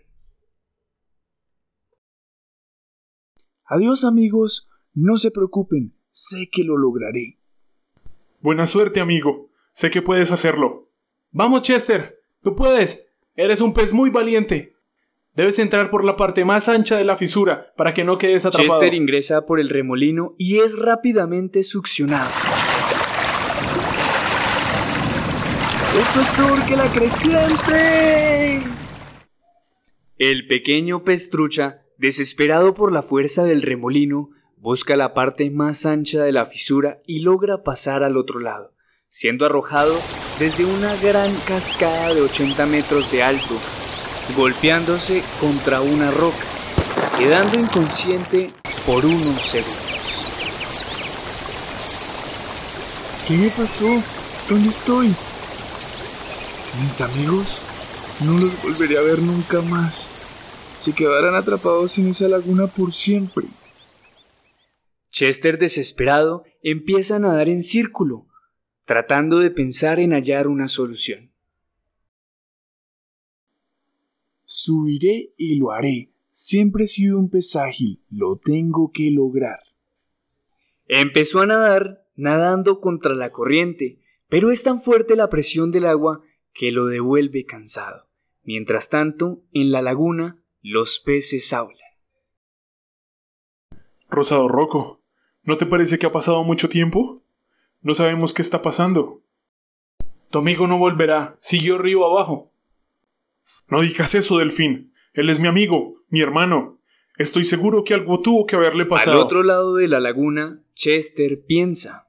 Adiós 3.64 4.04
amigos, 4.04 4.68
no 4.94 5.16
se 5.16 5.30
preocupen, 5.30 5.96
sé 6.10 6.48
que 6.50 6.62
lo 6.62 6.76
lograré. 6.76 7.41
Buena 8.42 8.66
suerte, 8.66 8.98
amigo. 8.98 9.50
Sé 9.70 9.92
que 9.92 10.02
puedes 10.02 10.32
hacerlo. 10.32 10.90
Vamos, 11.30 11.62
Chester. 11.62 12.18
Tú 12.42 12.56
puedes. 12.56 13.06
Eres 13.36 13.60
un 13.60 13.72
pez 13.72 13.92
muy 13.92 14.10
valiente. 14.10 14.74
Debes 15.34 15.60
entrar 15.60 15.90
por 15.90 16.02
la 16.02 16.16
parte 16.16 16.44
más 16.44 16.68
ancha 16.68 16.96
de 16.96 17.04
la 17.04 17.14
fisura 17.14 17.72
para 17.76 17.94
que 17.94 18.02
no 18.02 18.18
quedes 18.18 18.44
atrapado. 18.44 18.80
Chester 18.80 18.94
ingresa 18.94 19.46
por 19.46 19.60
el 19.60 19.68
remolino 19.68 20.34
y 20.38 20.58
es 20.58 20.76
rápidamente 20.76 21.62
succionado. 21.62 22.28
¡Esto 26.00 26.20
es 26.20 26.30
peor 26.30 26.66
que 26.66 26.76
la 26.76 26.90
creciente! 26.90 28.62
El 30.18 30.48
pequeño 30.48 31.04
pez 31.04 31.30
trucha, 31.30 31.84
desesperado 31.96 32.74
por 32.74 32.90
la 32.90 33.02
fuerza 33.02 33.44
del 33.44 33.62
remolino, 33.62 34.30
busca 34.62 34.96
la 34.96 35.12
parte 35.12 35.50
más 35.50 35.86
ancha 35.86 36.22
de 36.22 36.30
la 36.30 36.44
fisura 36.44 37.00
y 37.04 37.18
logra 37.18 37.64
pasar 37.64 38.04
al 38.04 38.16
otro 38.16 38.38
lado, 38.38 38.72
siendo 39.08 39.44
arrojado 39.44 39.98
desde 40.38 40.64
una 40.64 40.94
gran 41.02 41.34
cascada 41.48 42.14
de 42.14 42.22
80 42.22 42.66
metros 42.66 43.10
de 43.10 43.24
alto 43.24 43.58
golpeándose 44.36 45.24
contra 45.40 45.80
una 45.80 46.12
roca, 46.12 46.46
quedando 47.18 47.58
inconsciente 47.58 48.52
por 48.86 49.04
unos 49.04 49.42
segundos. 49.42 50.26
¿Qué 53.26 53.38
me 53.38 53.50
pasó? 53.50 53.88
¿Dónde 54.48 54.68
estoy? 54.68 55.12
¿Mis 56.80 57.00
amigos? 57.00 57.60
No 58.20 58.38
los 58.38 58.62
volveré 58.62 58.96
a 58.96 59.02
ver 59.02 59.18
nunca 59.18 59.60
más. 59.60 60.12
Se 60.68 60.92
quedarán 60.92 61.34
atrapados 61.34 61.98
en 61.98 62.10
esa 62.10 62.28
laguna 62.28 62.68
por 62.68 62.92
siempre. 62.92 63.48
Chester, 65.12 65.58
desesperado, 65.58 66.44
empieza 66.62 67.16
a 67.16 67.18
nadar 67.18 67.50
en 67.50 67.62
círculo, 67.62 68.26
tratando 68.86 69.40
de 69.40 69.50
pensar 69.50 70.00
en 70.00 70.12
hallar 70.12 70.48
una 70.48 70.68
solución. 70.68 71.30
Subiré 74.44 75.34
y 75.36 75.56
lo 75.56 75.70
haré. 75.70 76.12
Siempre 76.30 76.84
he 76.84 76.86
sido 76.86 77.18
un 77.18 77.28
pez 77.28 77.56
ágil. 77.56 78.02
Lo 78.08 78.38
tengo 78.42 78.90
que 78.90 79.10
lograr. 79.10 79.58
Empezó 80.88 81.40
a 81.40 81.46
nadar, 81.46 82.06
nadando 82.16 82.80
contra 82.80 83.14
la 83.14 83.32
corriente, 83.32 84.00
pero 84.30 84.50
es 84.50 84.62
tan 84.62 84.80
fuerte 84.80 85.14
la 85.14 85.28
presión 85.28 85.70
del 85.70 85.86
agua 85.86 86.22
que 86.54 86.72
lo 86.72 86.86
devuelve 86.86 87.44
cansado. 87.44 88.08
Mientras 88.44 88.88
tanto, 88.88 89.44
en 89.52 89.72
la 89.72 89.82
laguna, 89.82 90.42
los 90.62 91.00
peces 91.00 91.52
hablan. 91.52 91.78
Rosado 94.08 94.48
Roco, 94.48 95.01
¿no 95.42 95.56
te 95.56 95.66
parece 95.66 95.98
que 95.98 96.06
ha 96.06 96.12
pasado 96.12 96.44
mucho 96.44 96.68
tiempo? 96.68 97.22
No 97.80 97.94
sabemos 97.94 98.34
qué 98.34 98.42
está 98.42 98.62
pasando. 98.62 99.22
Tu 100.30 100.38
amigo 100.38 100.66
no 100.66 100.78
volverá, 100.78 101.36
siguió 101.40 101.78
río 101.78 102.06
abajo. 102.06 102.52
No 103.68 103.80
digas 103.80 104.14
eso, 104.14 104.38
Delfín. 104.38 104.92
Él 105.12 105.28
es 105.28 105.40
mi 105.40 105.48
amigo, 105.48 105.96
mi 106.08 106.20
hermano. 106.20 106.78
Estoy 107.18 107.44
seguro 107.44 107.84
que 107.84 107.94
algo 107.94 108.20
tuvo 108.20 108.46
que 108.46 108.56
haberle 108.56 108.86
pasado. 108.86 109.18
Al 109.18 109.24
otro 109.24 109.42
lado 109.42 109.76
de 109.76 109.88
la 109.88 110.00
laguna, 110.00 110.62
Chester 110.74 111.44
piensa. 111.44 112.08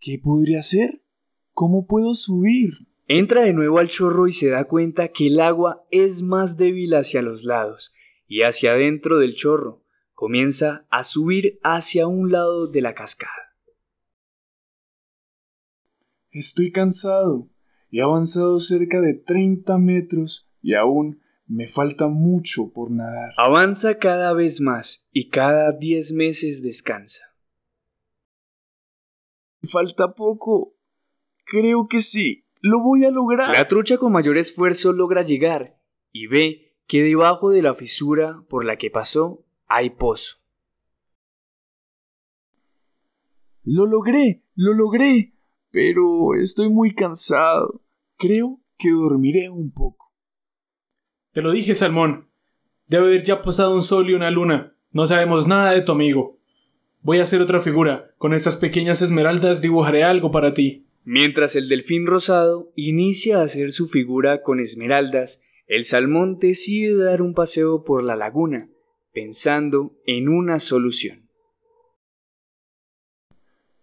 ¿Qué 0.00 0.18
podría 0.22 0.58
hacer? 0.58 1.02
¿Cómo 1.52 1.86
puedo 1.86 2.14
subir? 2.14 2.70
Entra 3.06 3.42
de 3.42 3.52
nuevo 3.52 3.78
al 3.78 3.88
chorro 3.88 4.26
y 4.26 4.32
se 4.32 4.48
da 4.48 4.64
cuenta 4.64 5.08
que 5.08 5.28
el 5.28 5.40
agua 5.40 5.86
es 5.90 6.20
más 6.20 6.56
débil 6.56 6.94
hacia 6.94 7.22
los 7.22 7.44
lados 7.44 7.94
y 8.26 8.42
hacia 8.42 8.72
adentro 8.72 9.18
del 9.18 9.34
chorro. 9.34 9.83
Comienza 10.24 10.86
a 10.88 11.04
subir 11.04 11.60
hacia 11.62 12.06
un 12.06 12.32
lado 12.32 12.66
de 12.66 12.80
la 12.80 12.94
cascada. 12.94 13.54
Estoy 16.30 16.72
cansado. 16.72 17.50
He 17.90 18.00
avanzado 18.00 18.58
cerca 18.58 19.02
de 19.02 19.12
30 19.16 19.76
metros 19.76 20.48
y 20.62 20.76
aún 20.76 21.20
me 21.46 21.68
falta 21.68 22.08
mucho 22.08 22.72
por 22.72 22.90
nadar. 22.90 23.34
Avanza 23.36 23.98
cada 23.98 24.32
vez 24.32 24.62
más 24.62 25.06
y 25.12 25.28
cada 25.28 25.72
10 25.72 26.12
meses 26.12 26.62
descansa. 26.62 27.20
Falta 29.62 30.14
poco. 30.14 30.74
Creo 31.44 31.86
que 31.86 32.00
sí. 32.00 32.46
Lo 32.62 32.80
voy 32.80 33.04
a 33.04 33.10
lograr. 33.10 33.52
La 33.52 33.68
trucha 33.68 33.98
con 33.98 34.10
mayor 34.10 34.38
esfuerzo 34.38 34.94
logra 34.94 35.20
llegar 35.20 35.78
y 36.12 36.28
ve 36.28 36.78
que 36.86 37.02
debajo 37.02 37.50
de 37.50 37.60
la 37.60 37.74
fisura 37.74 38.42
por 38.48 38.64
la 38.64 38.78
que 38.78 38.88
pasó 38.88 39.44
hay 39.74 39.90
pozo. 39.90 40.36
Lo 43.64 43.86
logré, 43.86 44.44
lo 44.54 44.72
logré, 44.72 45.34
pero 45.70 46.34
estoy 46.40 46.68
muy 46.68 46.94
cansado. 46.94 47.82
Creo 48.16 48.60
que 48.78 48.90
dormiré 48.90 49.50
un 49.50 49.72
poco. 49.72 50.12
Te 51.32 51.42
lo 51.42 51.50
dije, 51.50 51.74
Salmón. 51.74 52.28
Debe 52.86 53.06
haber 53.06 53.24
ya 53.24 53.40
pasado 53.40 53.74
un 53.74 53.82
sol 53.82 54.08
y 54.08 54.14
una 54.14 54.30
luna. 54.30 54.76
No 54.92 55.06
sabemos 55.06 55.48
nada 55.48 55.72
de 55.72 55.80
tu 55.80 55.92
amigo. 55.92 56.38
Voy 57.00 57.18
a 57.18 57.22
hacer 57.22 57.40
otra 57.40 57.58
figura. 57.58 58.14
Con 58.18 58.34
estas 58.34 58.56
pequeñas 58.56 59.02
esmeraldas 59.02 59.60
dibujaré 59.60 60.04
algo 60.04 60.30
para 60.30 60.54
ti. 60.54 60.86
Mientras 61.02 61.56
el 61.56 61.68
delfín 61.68 62.06
rosado 62.06 62.70
inicia 62.76 63.40
a 63.40 63.44
hacer 63.44 63.72
su 63.72 63.88
figura 63.88 64.42
con 64.42 64.60
esmeraldas, 64.60 65.42
el 65.66 65.84
salmón 65.84 66.38
decide 66.38 67.02
dar 67.02 67.22
un 67.22 67.34
paseo 67.34 67.82
por 67.82 68.04
la 68.04 68.16
laguna, 68.16 68.70
pensando 69.14 69.96
en 70.04 70.28
una 70.28 70.58
solución. 70.58 71.30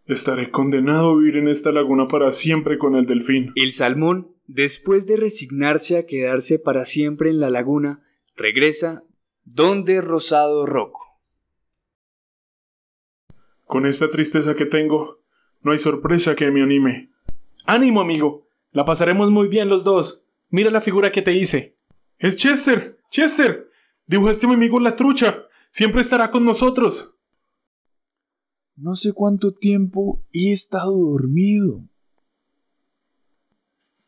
Estaré 0.05 0.51
condenado 0.51 1.11
a 1.11 1.17
vivir 1.17 1.37
en 1.37 1.47
esta 1.47 1.71
laguna 1.71 2.07
para 2.07 2.31
siempre 2.33 2.77
con 2.77 2.95
el 2.95 3.05
delfín. 3.05 3.53
El 3.55 3.71
salmón, 3.71 4.35
después 4.45 5.07
de 5.07 5.15
resignarse 5.15 5.97
a 5.97 6.05
quedarse 6.05 6.59
para 6.59 6.83
siempre 6.83 7.29
en 7.29 7.39
la 7.39 7.49
laguna, 7.49 8.03
regresa 8.35 9.03
donde 9.45 10.01
Rosado 10.01 10.65
Roco. 10.65 11.21
Con 13.63 13.85
esta 13.85 14.09
tristeza 14.09 14.53
que 14.53 14.65
tengo, 14.65 15.23
no 15.61 15.71
hay 15.71 15.77
sorpresa 15.77 16.35
que 16.35 16.51
me 16.51 16.61
anime. 16.61 17.09
Ánimo, 17.65 18.01
amigo. 18.01 18.49
La 18.71 18.83
pasaremos 18.83 19.31
muy 19.31 19.47
bien 19.47 19.69
los 19.69 19.85
dos. 19.85 20.25
Mira 20.49 20.71
la 20.71 20.81
figura 20.81 21.13
que 21.13 21.21
te 21.21 21.31
hice. 21.31 21.77
Es 22.17 22.35
Chester. 22.35 22.99
Chester. 23.11 23.70
Dibujaste 24.11 24.45
a 24.45 24.49
mi 24.49 24.55
amigo 24.55 24.77
la 24.81 24.97
trucha. 24.97 25.45
Siempre 25.69 26.01
estará 26.01 26.31
con 26.31 26.43
nosotros. 26.43 27.15
No 28.75 28.95
sé 28.95 29.13
cuánto 29.13 29.53
tiempo 29.53 30.25
he 30.33 30.51
estado 30.51 30.91
dormido. 30.91 31.87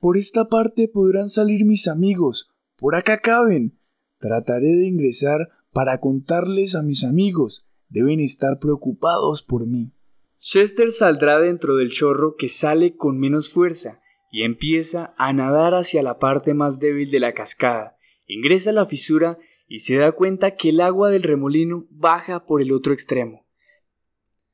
Por 0.01 0.17
esta 0.17 0.49
parte 0.49 0.89
podrán 0.89 1.29
salir 1.29 1.63
mis 1.63 1.87
amigos. 1.87 2.53
Por 2.75 2.95
acá 2.95 3.19
caben. 3.19 3.79
Trataré 4.17 4.75
de 4.75 4.87
ingresar 4.87 5.51
para 5.71 6.01
contarles 6.01 6.75
a 6.75 6.83
mis 6.83 7.05
amigos. 7.05 7.65
Deben 7.87 8.19
estar 8.19 8.59
preocupados 8.59 9.41
por 9.41 9.65
mí. 9.67 9.93
Chester 10.37 10.91
saldrá 10.91 11.39
dentro 11.39 11.77
del 11.77 11.89
chorro 11.89 12.35
que 12.35 12.49
sale 12.49 12.97
con 12.97 13.19
menos 13.19 13.49
fuerza 13.49 14.01
y 14.29 14.43
empieza 14.43 15.13
a 15.17 15.31
nadar 15.31 15.75
hacia 15.75 16.03
la 16.03 16.19
parte 16.19 16.53
más 16.53 16.81
débil 16.81 17.09
de 17.09 17.21
la 17.21 17.33
cascada. 17.33 17.95
Ingresa 18.27 18.71
a 18.71 18.73
la 18.73 18.83
fisura 18.83 19.37
y 19.73 19.79
se 19.79 19.95
da 19.95 20.11
cuenta 20.11 20.55
que 20.55 20.69
el 20.69 20.81
agua 20.81 21.09
del 21.09 21.23
remolino 21.23 21.87
baja 21.89 22.45
por 22.45 22.61
el 22.61 22.71
otro 22.71 22.93
extremo. 22.93 23.43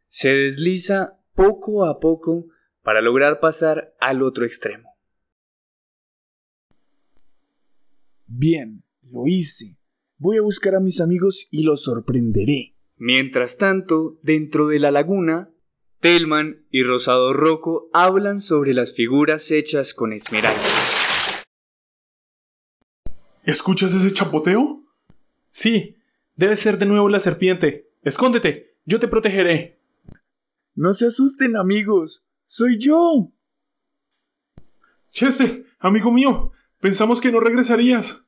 Se 0.07 0.29
desliza 0.29 1.19
poco 1.35 1.85
a 1.85 1.99
poco 1.99 2.45
para 2.83 3.01
lograr 3.01 3.41
pasar 3.41 3.93
al 3.99 4.23
otro 4.23 4.45
extremo. 4.45 4.95
Bien, 8.27 8.85
lo 9.11 9.27
hice. 9.27 9.77
Voy 10.15 10.37
a 10.37 10.41
buscar 10.41 10.75
a 10.75 10.79
mis 10.79 11.01
amigos 11.01 11.49
y 11.51 11.63
los 11.63 11.83
sorprenderé. 11.83 12.77
Mientras 12.95 13.57
tanto, 13.57 14.17
dentro 14.23 14.69
de 14.69 14.79
la 14.79 14.91
laguna, 14.91 15.51
Telman 15.99 16.65
y 16.71 16.83
Rosado 16.83 17.33
Roco 17.33 17.89
hablan 17.91 18.39
sobre 18.39 18.73
las 18.73 18.95
figuras 18.95 19.51
hechas 19.51 19.93
con 19.93 20.13
esmeralda. 20.13 20.63
¿Escuchas 23.43 23.93
ese 23.93 24.13
chapoteo? 24.13 24.85
Sí, 25.49 25.97
debe 26.35 26.55
ser 26.55 26.77
de 26.77 26.85
nuevo 26.85 27.09
la 27.09 27.19
serpiente. 27.19 27.91
Escóndete, 28.01 28.77
yo 28.85 28.99
te 28.99 29.07
protegeré. 29.07 29.79
No 30.75 30.93
se 30.93 31.07
asusten, 31.07 31.55
amigos. 31.57 32.27
Soy 32.45 32.77
yo. 32.77 33.33
Chester, 35.11 35.65
amigo 35.79 36.11
mío, 36.11 36.51
pensamos 36.79 37.19
que 37.19 37.31
no 37.31 37.39
regresarías. 37.39 38.27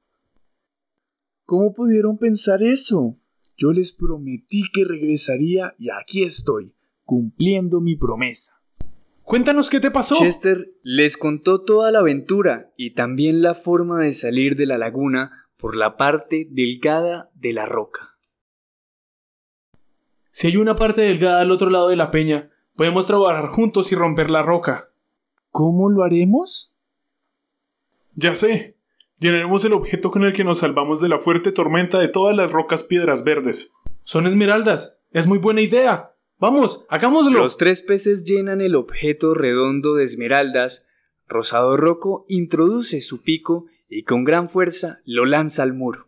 ¿Cómo 1.45 1.73
pudieron 1.73 2.17
pensar 2.17 2.63
eso? 2.63 3.17
Yo 3.55 3.71
les 3.71 3.91
prometí 3.91 4.63
que 4.73 4.85
regresaría 4.85 5.75
y 5.77 5.89
aquí 5.89 6.23
estoy, 6.23 6.75
cumpliendo 7.03 7.81
mi 7.81 7.95
promesa. 7.95 8.61
Cuéntanos 9.23 9.69
qué 9.69 9.79
te 9.79 9.91
pasó. 9.91 10.15
Chester 10.15 10.73
les 10.83 11.15
contó 11.15 11.61
toda 11.63 11.91
la 11.91 11.99
aventura 11.99 12.73
y 12.75 12.93
también 12.93 13.41
la 13.41 13.53
forma 13.53 13.99
de 13.99 14.13
salir 14.13 14.55
de 14.55 14.65
la 14.65 14.77
laguna 14.77 15.40
por 15.61 15.75
la 15.75 15.95
parte 15.95 16.47
delgada 16.49 17.29
de 17.35 17.53
la 17.53 17.67
roca. 17.67 18.17
Si 20.31 20.47
hay 20.47 20.57
una 20.57 20.73
parte 20.73 21.01
delgada 21.01 21.39
al 21.39 21.51
otro 21.51 21.69
lado 21.69 21.89
de 21.89 21.95
la 21.95 22.09
peña, 22.09 22.49
podemos 22.75 23.05
trabajar 23.05 23.47
juntos 23.47 23.91
y 23.91 23.95
romper 23.95 24.31
la 24.31 24.41
roca. 24.41 24.89
¿Cómo 25.51 25.91
lo 25.91 26.03
haremos? 26.03 26.73
Ya 28.15 28.33
sé. 28.33 28.75
Llenaremos 29.19 29.63
el 29.63 29.73
objeto 29.73 30.09
con 30.09 30.23
el 30.23 30.33
que 30.33 30.43
nos 30.43 30.57
salvamos 30.59 30.99
de 30.99 31.09
la 31.09 31.19
fuerte 31.19 31.51
tormenta 31.51 31.99
de 31.99 32.07
todas 32.07 32.35
las 32.35 32.51
rocas 32.51 32.83
piedras 32.83 33.23
verdes. 33.23 33.71
Son 34.03 34.25
esmeraldas. 34.25 34.97
Es 35.11 35.27
muy 35.27 35.37
buena 35.37 35.61
idea. 35.61 36.15
Vamos, 36.39 36.87
hagámoslo. 36.89 37.37
Los 37.37 37.57
tres 37.57 37.83
peces 37.83 38.25
llenan 38.25 38.61
el 38.61 38.75
objeto 38.75 39.35
redondo 39.35 39.93
de 39.93 40.05
esmeraldas. 40.05 40.87
Rosado 41.27 41.77
Roco 41.77 42.25
introduce 42.27 42.99
su 42.99 43.21
pico 43.21 43.67
y 43.91 44.05
con 44.05 44.23
gran 44.23 44.47
fuerza 44.47 45.01
lo 45.03 45.25
lanza 45.25 45.63
al 45.63 45.73
muro. 45.73 46.07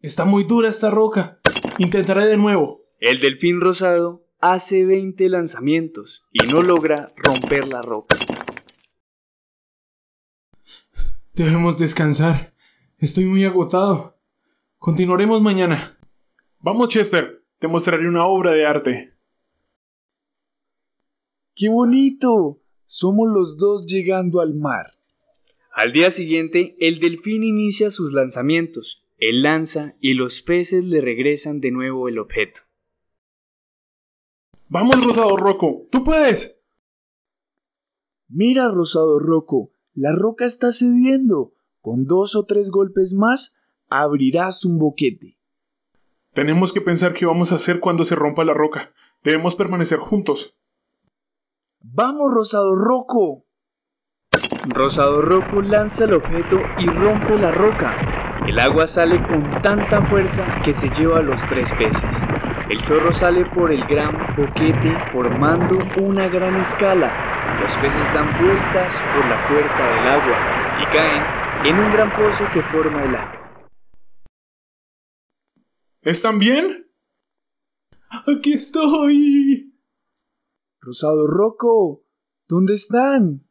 Está 0.00 0.24
muy 0.24 0.44
dura 0.44 0.70
esta 0.70 0.90
roca. 0.90 1.38
Intentaré 1.78 2.24
de 2.24 2.38
nuevo. 2.38 2.82
El 2.98 3.20
delfín 3.20 3.60
rosado 3.60 4.26
hace 4.40 4.86
20 4.86 5.28
lanzamientos 5.28 6.24
y 6.32 6.46
no 6.46 6.62
logra 6.62 7.12
romper 7.16 7.68
la 7.68 7.82
roca. 7.82 8.16
Debemos 11.34 11.76
descansar. 11.76 12.54
Estoy 12.96 13.26
muy 13.26 13.44
agotado. 13.44 14.18
Continuaremos 14.78 15.42
mañana. 15.42 15.98
Vamos, 16.60 16.88
Chester. 16.88 17.44
Te 17.58 17.68
mostraré 17.68 18.08
una 18.08 18.24
obra 18.26 18.52
de 18.52 18.66
arte. 18.66 19.12
¡Qué 21.54 21.68
bonito! 21.68 22.62
Somos 22.86 23.28
los 23.28 23.58
dos 23.58 23.84
llegando 23.86 24.40
al 24.40 24.54
mar. 24.54 24.94
Al 25.72 25.92
día 25.92 26.10
siguiente, 26.10 26.74
el 26.78 26.98
delfín 27.00 27.42
inicia 27.42 27.90
sus 27.90 28.12
lanzamientos. 28.12 29.04
Él 29.18 29.42
lanza 29.42 29.94
y 30.00 30.14
los 30.14 30.40
peces 30.40 30.84
le 30.84 31.00
regresan 31.00 31.60
de 31.60 31.70
nuevo 31.70 32.08
el 32.08 32.18
objeto. 32.18 32.60
Vamos, 34.68 35.04
Rosado 35.04 35.36
Roco, 35.36 35.86
tú 35.90 36.02
puedes. 36.02 36.60
Mira, 38.28 38.68
Rosado 38.68 39.18
Roco, 39.18 39.70
la 39.94 40.12
roca 40.12 40.44
está 40.44 40.72
cediendo. 40.72 41.52
Con 41.80 42.06
dos 42.06 42.34
o 42.36 42.46
tres 42.46 42.70
golpes 42.70 43.12
más, 43.12 43.56
abrirás 43.88 44.64
un 44.64 44.78
boquete. 44.78 45.38
Tenemos 46.32 46.72
que 46.72 46.80
pensar 46.80 47.14
qué 47.14 47.26
vamos 47.26 47.52
a 47.52 47.56
hacer 47.56 47.80
cuando 47.80 48.04
se 48.04 48.14
rompa 48.14 48.44
la 48.44 48.54
roca. 48.54 48.92
Debemos 49.22 49.54
permanecer 49.54 49.98
juntos. 49.98 50.55
¡Vamos, 51.88 52.32
Rosado 52.34 52.74
Roco! 52.74 53.46
Rosado 54.66 55.22
Roco 55.22 55.62
lanza 55.62 56.04
el 56.04 56.14
objeto 56.14 56.60
y 56.78 56.86
rompe 56.86 57.38
la 57.38 57.52
roca. 57.52 58.42
El 58.46 58.58
agua 58.58 58.88
sale 58.88 59.24
con 59.24 59.62
tanta 59.62 60.02
fuerza 60.02 60.60
que 60.64 60.74
se 60.74 60.88
lleva 60.88 61.18
a 61.18 61.22
los 61.22 61.46
tres 61.46 61.72
peces. 61.74 62.26
El 62.68 62.82
chorro 62.82 63.12
sale 63.12 63.46
por 63.46 63.70
el 63.70 63.84
gran 63.84 64.34
boquete 64.36 64.98
formando 65.10 65.78
una 65.98 66.26
gran 66.26 66.56
escala. 66.56 67.60
Los 67.60 67.76
peces 67.76 68.04
dan 68.12 68.36
vueltas 68.42 69.00
por 69.14 69.24
la 69.26 69.38
fuerza 69.38 69.86
del 69.86 70.08
agua 70.08 70.82
y 70.82 70.86
caen 70.86 71.66
en 71.66 71.78
un 71.78 71.92
gran 71.92 72.12
pozo 72.14 72.46
que 72.52 72.62
forma 72.62 73.04
el 73.04 73.14
agua. 73.14 73.68
¿Están 76.02 76.40
bien? 76.40 76.90
Aquí 78.26 78.54
estoy. 78.54 79.65
Rosado 80.86 81.26
Roco, 81.26 82.04
¿dónde 82.46 82.74
están? 82.74 83.44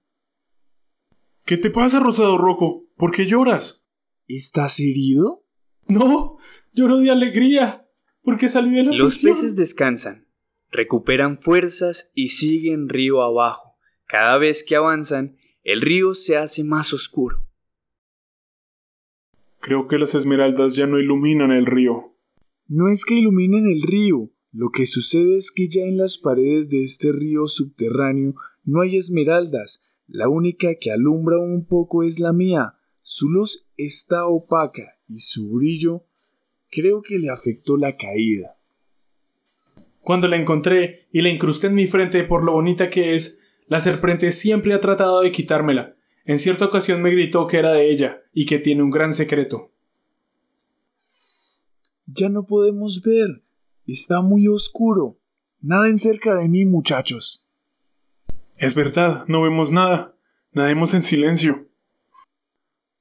¿Qué 1.44 1.58
te 1.58 1.70
pasa, 1.70 2.00
Rosado 2.00 2.38
Roco? 2.38 2.86
¿Por 2.96 3.12
qué 3.12 3.26
lloras? 3.26 3.90
¿Estás 4.26 4.80
herido? 4.80 5.44
No, 5.86 6.38
lloro 6.72 7.00
de 7.00 7.12
alegría, 7.12 7.90
porque 8.22 8.48
salí 8.48 8.72
de 8.74 8.86
la 8.86 8.92
Los 8.94 9.16
prisión. 9.16 9.34
peces 9.34 9.56
descansan, 9.58 10.30
recuperan 10.72 11.38
fuerzas 11.38 12.10
y 12.16 12.30
siguen 12.30 12.88
río 12.88 13.22
abajo. 13.22 13.76
Cada 14.06 14.38
vez 14.38 14.64
que 14.64 14.78
avanzan, 14.78 15.36
el 15.64 15.82
río 15.82 16.14
se 16.14 16.38
hace 16.38 16.64
más 16.64 16.94
oscuro. 16.94 17.46
Creo 19.60 19.90
que 19.90 19.98
las 19.98 20.16
esmeraldas 20.16 20.78
ya 20.78 20.88
no 20.88 21.00
iluminan 21.00 21.52
el 21.52 21.66
río. 21.66 22.16
No 22.68 22.88
es 22.88 23.04
que 23.04 23.16
iluminen 23.16 23.68
el 23.68 23.82
río, 23.82 24.32
lo 24.56 24.70
que 24.70 24.86
sucede 24.86 25.36
es 25.36 25.52
que 25.52 25.68
ya 25.68 25.82
en 25.82 25.98
las 25.98 26.18
paredes 26.18 26.70
de 26.70 26.82
este 26.82 27.12
río 27.12 27.46
subterráneo 27.46 28.36
no 28.64 28.80
hay 28.80 28.96
esmeraldas, 28.96 29.84
la 30.08 30.30
única 30.30 30.76
que 30.80 30.92
alumbra 30.92 31.38
un 31.38 31.66
poco 31.66 32.04
es 32.04 32.22
la 32.22 32.32
mía. 32.32 32.76
Su 33.02 33.30
luz 33.30 33.68
está 33.76 34.28
opaca 34.28 34.98
y 35.10 35.18
su 35.18 35.52
brillo 35.52 36.06
creo 36.72 37.02
que 37.02 37.20
le 37.20 37.30
afectó 37.30 37.76
la 37.76 37.98
caída. 37.98 38.58
Cuando 40.00 40.30
la 40.30 40.38
encontré 40.38 41.10
y 41.12 41.22
la 41.22 41.30
incrusté 41.30 41.68
en 41.68 41.76
mi 41.76 41.86
frente 41.86 42.24
por 42.24 42.46
lo 42.46 42.54
bonita 42.54 42.90
que 42.90 43.14
es, 43.14 43.42
la 43.68 43.82
serpiente 43.82 44.32
siempre 44.32 44.74
ha 44.74 44.80
tratado 44.80 45.20
de 45.20 45.34
quitármela. 45.34 45.98
En 46.24 46.40
cierta 46.40 46.64
ocasión 46.64 47.02
me 47.02 47.12
gritó 47.12 47.46
que 47.48 47.58
era 47.58 47.74
de 47.74 47.92
ella 47.92 48.22
y 48.32 48.46
que 48.46 48.60
tiene 48.60 48.84
un 48.84 48.90
gran 48.90 49.12
secreto. 49.12 49.74
Ya 52.06 52.30
no 52.30 52.46
podemos 52.46 53.02
ver. 53.02 53.45
Está 53.88 54.22
muy 54.22 54.48
oscuro. 54.48 55.20
Naden 55.62 55.98
cerca 55.98 56.36
de 56.36 56.50
mí, 56.50 56.66
muchachos. 56.66 57.48
Es 58.58 58.74
verdad, 58.74 59.26
no 59.28 59.42
vemos 59.42 59.72
nada. 59.72 60.16
Nademos 60.52 60.94
en 60.94 61.04
silencio. 61.04 61.68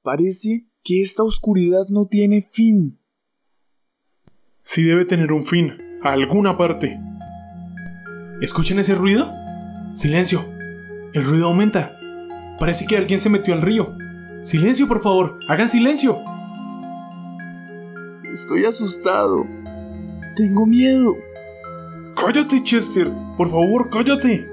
Parece 0.01 0.67
que 0.83 1.01
esta 1.01 1.23
oscuridad 1.23 1.87
no 1.89 2.07
tiene 2.07 2.41
fin. 2.41 2.99
Sí 4.61 4.83
debe 4.83 5.05
tener 5.05 5.31
un 5.31 5.43
fin, 5.43 5.71
a 6.03 6.11
alguna 6.11 6.57
parte. 6.57 6.99
¿Escuchan 8.41 8.79
ese 8.79 8.93
ruido? 8.93 9.31
Silencio. 9.93 10.45
El 11.13 11.23
ruido 11.23 11.47
aumenta. 11.47 11.97
Parece 12.59 12.85
que 12.85 12.97
alguien 12.97 13.19
se 13.19 13.29
metió 13.29 13.53
al 13.53 13.61
río. 13.61 13.95
Silencio, 14.41 14.87
por 14.87 15.01
favor. 15.01 15.39
Hagan 15.47 15.69
silencio. 15.69 16.19
Estoy 18.31 18.65
asustado. 18.65 19.45
Tengo 20.35 20.65
miedo. 20.65 21.15
Cállate, 22.15 22.61
Chester. 22.63 23.09
Por 23.37 23.49
favor, 23.49 23.89
cállate. 23.89 24.47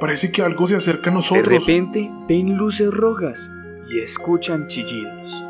Parece 0.00 0.30
que 0.30 0.42
algo 0.42 0.66
se 0.66 0.76
acerca 0.76 1.10
a 1.10 1.12
De 1.12 1.16
nosotros. 1.16 1.46
repente 1.48 2.10
ven 2.28 2.56
luces 2.56 2.92
rojas 2.92 3.50
y 3.90 4.00
escuchan 4.00 4.66
chillidos. 4.68 5.42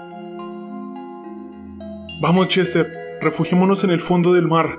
Vamos, 2.21 2.49
Chester. 2.49 3.19
Refugiémonos 3.21 3.85
en 3.85 3.91
el 3.91 4.01
fondo 4.01 4.33
del 4.33 4.47
mar. 4.47 4.79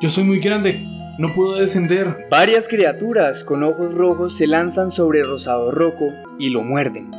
Yo 0.00 0.08
soy 0.08 0.24
muy 0.24 0.40
grande. 0.40 0.84
No 1.18 1.32
puedo 1.34 1.56
descender. 1.56 2.26
Varias 2.30 2.68
criaturas 2.68 3.44
con 3.44 3.62
ojos 3.62 3.94
rojos 3.94 4.36
se 4.36 4.46
lanzan 4.46 4.90
sobre 4.90 5.22
Rosado 5.22 5.70
Roco 5.70 6.06
y 6.38 6.48
lo 6.50 6.62
muerden. 6.62 7.10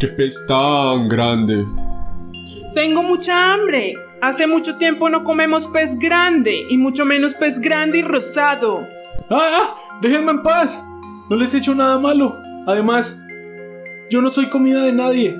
¡Qué 0.00 0.08
pez 0.08 0.44
tan 0.48 1.08
grande! 1.08 1.64
Tengo 2.74 3.02
mucha 3.02 3.52
hambre. 3.52 3.94
Hace 4.22 4.46
mucho 4.46 4.76
tiempo 4.76 5.10
no 5.10 5.24
comemos 5.24 5.66
pez 5.66 5.98
grande 5.98 6.64
y 6.70 6.78
mucho 6.78 7.04
menos 7.04 7.34
pez 7.34 7.58
grande 7.58 7.98
y 7.98 8.02
rosado. 8.02 8.86
¡Ah! 9.28 9.74
¡Déjenme 10.00 10.30
en 10.30 10.44
paz! 10.44 10.80
No 11.28 11.34
les 11.34 11.52
he 11.52 11.58
hecho 11.58 11.74
nada 11.74 11.98
malo. 11.98 12.40
Además, 12.68 13.18
yo 14.12 14.22
no 14.22 14.30
soy 14.30 14.48
comida 14.48 14.84
de 14.84 14.92
nadie. 14.92 15.36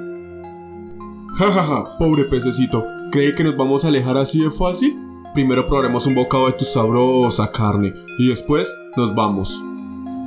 Ja, 1.38 1.52
ja, 1.52 1.62
ja, 1.62 1.96
pobre 1.96 2.24
pececito. 2.24 2.84
¿Cree 3.12 3.36
que 3.36 3.44
nos 3.44 3.56
vamos 3.56 3.84
a 3.84 3.88
alejar 3.88 4.16
así 4.16 4.42
de 4.42 4.50
fácil? 4.50 4.92
Primero 5.32 5.64
probaremos 5.64 6.04
un 6.06 6.16
bocado 6.16 6.48
de 6.48 6.54
tu 6.54 6.64
sabrosa 6.64 7.52
carne 7.52 7.94
y 8.18 8.30
después 8.30 8.74
nos 8.96 9.14
vamos. 9.14 9.62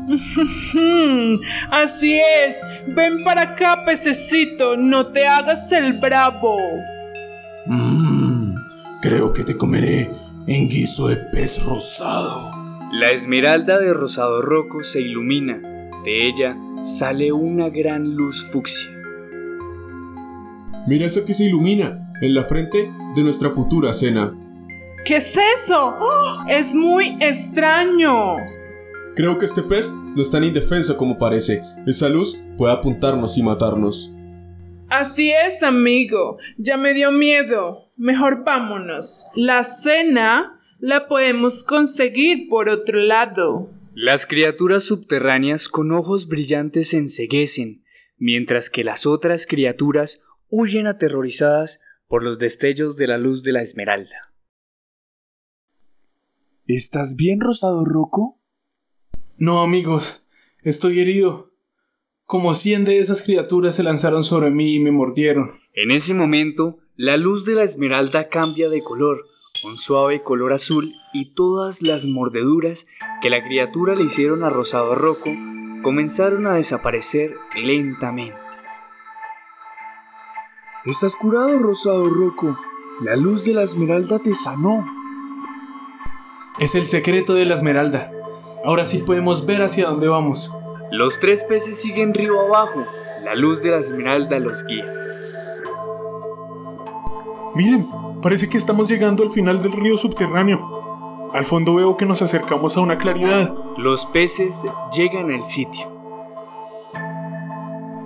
Así 1.71 2.21
es. 2.45 2.61
Ven 2.87 3.21
para 3.25 3.41
acá, 3.41 3.83
pececito. 3.85 4.77
No 4.77 5.07
te 5.07 5.27
hagas 5.27 5.71
el 5.73 5.93
bravo. 5.93 6.55
Mmm, 7.65 8.14
creo 9.05 9.33
que 9.33 9.43
te 9.43 9.55
comeré 9.55 10.09
en 10.47 10.67
guiso 10.67 11.07
de 11.07 11.17
pez 11.31 11.63
rosado. 11.63 12.49
La 12.91 13.11
esmeralda 13.11 13.77
de 13.77 13.93
Rosado 13.93 14.41
Roco 14.41 14.83
se 14.83 14.99
ilumina. 14.99 15.59
De 16.03 16.27
ella 16.27 16.57
sale 16.83 17.31
una 17.31 17.69
gran 17.69 18.15
luz 18.15 18.49
fucsia. 18.51 18.89
Mira 20.87 21.05
eso 21.05 21.23
que 21.23 21.35
se 21.35 21.43
ilumina 21.43 22.11
en 22.19 22.33
la 22.33 22.45
frente 22.45 22.91
de 23.15 23.23
nuestra 23.23 23.51
futura 23.51 23.93
cena. 23.93 24.33
¿Qué 25.05 25.17
es 25.17 25.37
eso? 25.55 25.95
¡Oh! 25.99 26.43
es 26.49 26.73
muy 26.73 27.15
extraño. 27.19 28.37
Creo 29.15 29.37
que 29.37 29.45
este 29.45 29.61
pez 29.61 29.91
no 30.15 30.19
es 30.19 30.31
tan 30.31 30.43
indefenso 30.43 30.97
como 30.97 31.19
parece. 31.19 31.61
Esa 31.85 32.09
luz 32.09 32.39
puede 32.57 32.73
apuntarnos 32.73 33.37
y 33.37 33.43
matarnos. 33.43 34.14
Así 34.97 35.29
es, 35.29 35.61
amigo. 35.61 36.37
Ya 36.57 36.77
me 36.77 36.93
dio 36.93 37.11
miedo. 37.11 37.91
Mejor 37.97 38.45
vámonos. 38.45 39.25
La 39.35 39.65
cena 39.65 40.61
la 40.79 41.09
podemos 41.09 41.65
conseguir 41.65 42.47
por 42.47 42.69
otro 42.69 42.99
lado. 42.99 43.69
Las 43.93 44.25
criaturas 44.25 44.85
subterráneas 44.85 45.67
con 45.67 45.91
ojos 45.91 46.29
brillantes 46.29 46.91
se 46.91 46.97
enceguecen, 46.97 47.83
mientras 48.17 48.69
que 48.69 48.85
las 48.85 49.05
otras 49.05 49.47
criaturas 49.47 50.23
huyen 50.47 50.87
aterrorizadas 50.87 51.81
por 52.07 52.23
los 52.23 52.39
destellos 52.39 52.95
de 52.95 53.07
la 53.07 53.17
luz 53.17 53.43
de 53.43 53.51
la 53.51 53.61
esmeralda. 53.61 54.33
¿Estás 56.67 57.17
bien, 57.17 57.41
Rosado 57.41 57.83
Roco? 57.83 58.41
No, 59.35 59.61
amigos. 59.61 60.25
Estoy 60.63 61.01
herido. 61.01 61.54
Como 62.27 62.55
cien 62.55 62.85
de 62.85 62.97
esas 62.97 63.21
criaturas 63.21 63.75
se 63.75 63.83
lanzaron 63.83 64.23
sobre 64.23 64.49
mí 64.49 64.73
y 64.73 64.79
me 64.79 64.91
mordieron. 64.91 65.59
En 65.75 65.91
ese 65.91 66.15
momento, 66.15 66.79
la 66.95 67.17
luz 67.17 67.45
de 67.45 67.53
la 67.53 67.61
esmeralda 67.61 68.29
cambia 68.29 68.67
de 68.67 68.81
color, 68.81 69.27
un 69.63 69.77
suave 69.77 70.23
color 70.23 70.51
azul, 70.51 70.95
y 71.13 71.35
todas 71.35 71.83
las 71.83 72.05
mordeduras 72.05 72.87
que 73.21 73.29
la 73.29 73.43
criatura 73.43 73.93
le 73.93 74.05
hicieron 74.05 74.43
a 74.43 74.49
Rosado 74.49 74.95
Roco 74.95 75.29
comenzaron 75.83 76.47
a 76.47 76.53
desaparecer 76.53 77.35
lentamente. 77.55 78.35
Estás 80.83 81.15
curado, 81.15 81.59
Rosado 81.59 82.05
Roco. 82.05 82.57
La 83.01 83.15
luz 83.15 83.45
de 83.45 83.53
la 83.53 83.61
esmeralda 83.61 84.17
te 84.17 84.33
sanó. 84.33 84.83
Es 86.57 86.73
el 86.73 86.87
secreto 86.87 87.35
de 87.35 87.45
la 87.45 87.53
esmeralda. 87.53 88.11
Ahora 88.63 88.87
sí 88.87 89.03
podemos 89.05 89.45
ver 89.45 89.61
hacia 89.61 89.85
dónde 89.85 90.07
vamos. 90.07 90.51
Los 90.95 91.19
tres 91.19 91.43
peces 91.43 91.77
siguen 91.77 92.13
río 92.13 92.39
abajo. 92.39 92.85
La 93.25 93.35
luz 93.35 93.61
de 93.61 93.71
la 93.71 93.79
esmeralda 93.79 94.39
los 94.39 94.65
guía. 94.65 94.85
Miren, 97.53 97.85
parece 98.21 98.47
que 98.47 98.57
estamos 98.57 98.87
llegando 98.87 99.21
al 99.21 99.29
final 99.29 99.61
del 99.61 99.73
río 99.73 99.97
subterráneo. 99.97 101.29
Al 101.33 101.43
fondo 101.43 101.75
veo 101.75 101.97
que 101.97 102.05
nos 102.05 102.21
acercamos 102.21 102.77
a 102.77 102.79
una 102.79 102.97
claridad. 102.97 103.53
Los 103.75 104.05
peces 104.05 104.65
llegan 104.95 105.31
al 105.31 105.43
sitio. 105.43 105.85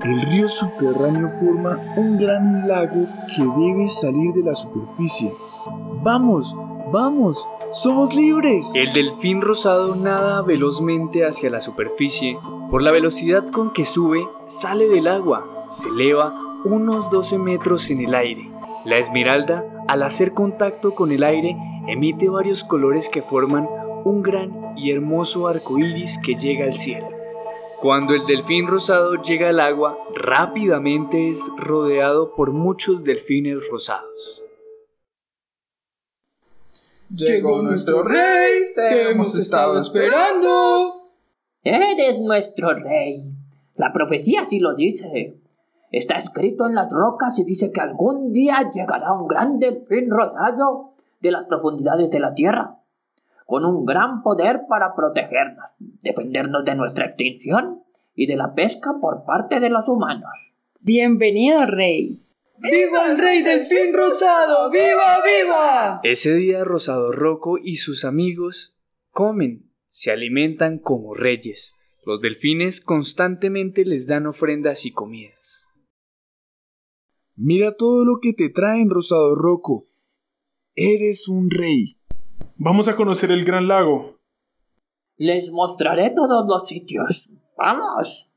El 0.03 0.19
río 0.21 0.47
subterráneo 0.47 1.27
forma 1.29 1.79
un 1.95 2.17
gran 2.17 2.67
lago 2.67 3.05
que 3.27 3.43
debe 3.43 3.87
salir 3.87 4.33
de 4.33 4.41
la 4.41 4.55
superficie. 4.55 5.31
¡Vamos! 6.01 6.57
¡Vamos! 6.91 7.47
¡Somos 7.71 8.15
libres! 8.15 8.73
El 8.73 8.93
delfín 8.93 9.41
rosado 9.41 9.95
nada 9.95 10.41
velozmente 10.41 11.23
hacia 11.23 11.51
la 11.51 11.61
superficie. 11.61 12.35
Por 12.71 12.81
la 12.81 12.91
velocidad 12.91 13.45
con 13.45 13.71
que 13.73 13.85
sube, 13.85 14.27
sale 14.47 14.87
del 14.87 15.07
agua. 15.07 15.67
Se 15.69 15.89
eleva 15.89 16.33
unos 16.65 17.11
12 17.11 17.37
metros 17.37 17.91
en 17.91 18.01
el 18.01 18.15
aire. 18.15 18.49
La 18.85 18.97
esmeralda, 18.97 19.85
al 19.87 20.01
hacer 20.01 20.33
contacto 20.33 20.95
con 20.95 21.11
el 21.11 21.23
aire, 21.23 21.55
emite 21.87 22.27
varios 22.27 22.63
colores 22.63 23.07
que 23.07 23.21
forman 23.21 23.69
un 24.03 24.23
gran 24.23 24.73
y 24.75 24.89
hermoso 24.89 25.47
arco 25.47 25.77
iris 25.77 26.17
que 26.25 26.33
llega 26.33 26.65
al 26.65 26.73
cielo. 26.73 27.07
Cuando 27.81 28.15
el 28.15 28.25
delfín 28.25 28.65
rosado 28.65 29.21
llega 29.21 29.49
al 29.49 29.59
agua, 29.59 29.95
rápidamente 30.15 31.29
es 31.29 31.51
rodeado 31.55 32.33
por 32.33 32.51
muchos 32.51 33.03
delfines 33.03 33.69
rosados. 33.69 34.43
Llegó 37.15 37.63
nuestro 37.63 38.03
rey, 38.03 38.73
te 38.75 39.09
hemos 39.09 39.37
estado 39.37 39.79
esperando. 39.79 41.09
Eres 41.63 42.19
nuestro 42.19 42.75
rey. 42.75 43.25
La 43.75 43.91
profecía 43.91 44.41
así 44.41 44.59
lo 44.59 44.75
dice. 44.75 45.35
Está 45.91 46.19
escrito 46.19 46.67
en 46.67 46.75
las 46.75 46.91
rocas 46.91 47.39
y 47.39 47.43
dice 47.43 47.71
que 47.71 47.81
algún 47.81 48.31
día 48.31 48.69
llegará 48.71 49.11
un 49.13 49.27
gran 49.27 49.57
delfín 49.57 50.11
rosado 50.11 50.93
de 51.19 51.31
las 51.31 51.45
profundidades 51.45 52.11
de 52.11 52.19
la 52.19 52.35
tierra, 52.35 52.77
con 53.47 53.65
un 53.65 53.85
gran 53.85 54.21
poder 54.21 54.67
para 54.69 54.93
protegernos, 54.93 55.65
defendernos 56.03 56.63
de 56.63 56.75
nuestra 56.75 57.07
extinción 57.07 57.81
y 58.13 58.27
de 58.27 58.35
la 58.35 58.53
pesca 58.53 58.91
por 59.01 59.25
parte 59.25 59.59
de 59.59 59.69
los 59.71 59.87
humanos. 59.87 60.29
Bienvenido, 60.79 61.65
rey. 61.65 62.28
¡Viva 62.61 63.11
el 63.11 63.17
rey 63.17 63.41
delfín 63.41 63.93
rosado! 63.93 64.69
¡Viva, 64.69 65.19
viva! 65.23 65.99
Ese 66.03 66.35
día 66.35 66.65
Rosado 66.65 67.11
Roco 67.11 67.57
y 67.57 67.77
sus 67.77 68.03
amigos 68.03 68.75
comen, 69.11 69.71
se 69.87 70.11
alimentan 70.11 70.77
como 70.77 71.13
reyes. 71.13 71.73
Los 72.05 72.19
delfines 72.19 72.81
constantemente 72.81 73.85
les 73.85 74.07
dan 74.07 74.27
ofrendas 74.27 74.85
y 74.85 74.91
comidas. 74.91 75.69
Mira 77.35 77.77
todo 77.77 78.03
lo 78.03 78.19
que 78.21 78.33
te 78.33 78.49
traen, 78.49 78.89
Rosado 78.89 79.35
Roco. 79.35 79.85
Eres 80.75 81.29
un 81.29 81.49
rey. 81.49 81.97
Vamos 82.57 82.89
a 82.89 82.97
conocer 82.97 83.31
el 83.31 83.45
gran 83.45 83.69
lago. 83.69 84.19
Les 85.15 85.49
mostraré 85.49 86.11
todos 86.13 86.45
los 86.45 86.67
sitios. 86.67 87.29
¡Vamos! 87.57 88.27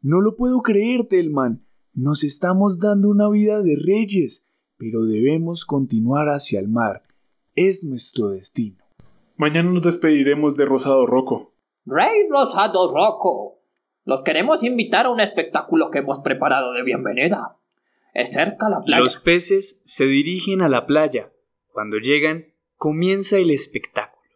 No 0.00 0.22
lo 0.22 0.36
puedo 0.36 0.62
creer, 0.62 1.06
Telman. 1.08 1.65
Nos 1.98 2.24
estamos 2.24 2.78
dando 2.78 3.08
una 3.08 3.30
vida 3.30 3.62
de 3.62 3.74
reyes, 3.74 4.46
pero 4.76 5.04
debemos 5.04 5.64
continuar 5.64 6.28
hacia 6.28 6.60
el 6.60 6.68
mar. 6.68 7.04
Es 7.54 7.84
nuestro 7.84 8.28
destino. 8.28 8.84
Mañana 9.38 9.70
nos 9.70 9.80
despediremos 9.80 10.56
de 10.56 10.66
Rosado 10.66 11.06
Roco. 11.06 11.54
Rey 11.86 12.28
Rosado 12.28 12.92
Roco, 12.92 13.62
los 14.04 14.20
queremos 14.24 14.62
invitar 14.62 15.06
a 15.06 15.10
un 15.10 15.20
espectáculo 15.20 15.90
que 15.90 16.00
hemos 16.00 16.18
preparado 16.22 16.74
de 16.74 16.82
bienvenida. 16.82 17.56
Es 18.12 18.28
cerca 18.28 18.68
la 18.68 18.82
playa. 18.82 19.02
Los 19.02 19.16
peces 19.16 19.80
se 19.86 20.04
dirigen 20.04 20.60
a 20.60 20.68
la 20.68 20.84
playa. 20.84 21.32
Cuando 21.72 21.96
llegan, 21.96 22.48
comienza 22.76 23.38
el 23.38 23.50
espectáculo. 23.50 24.34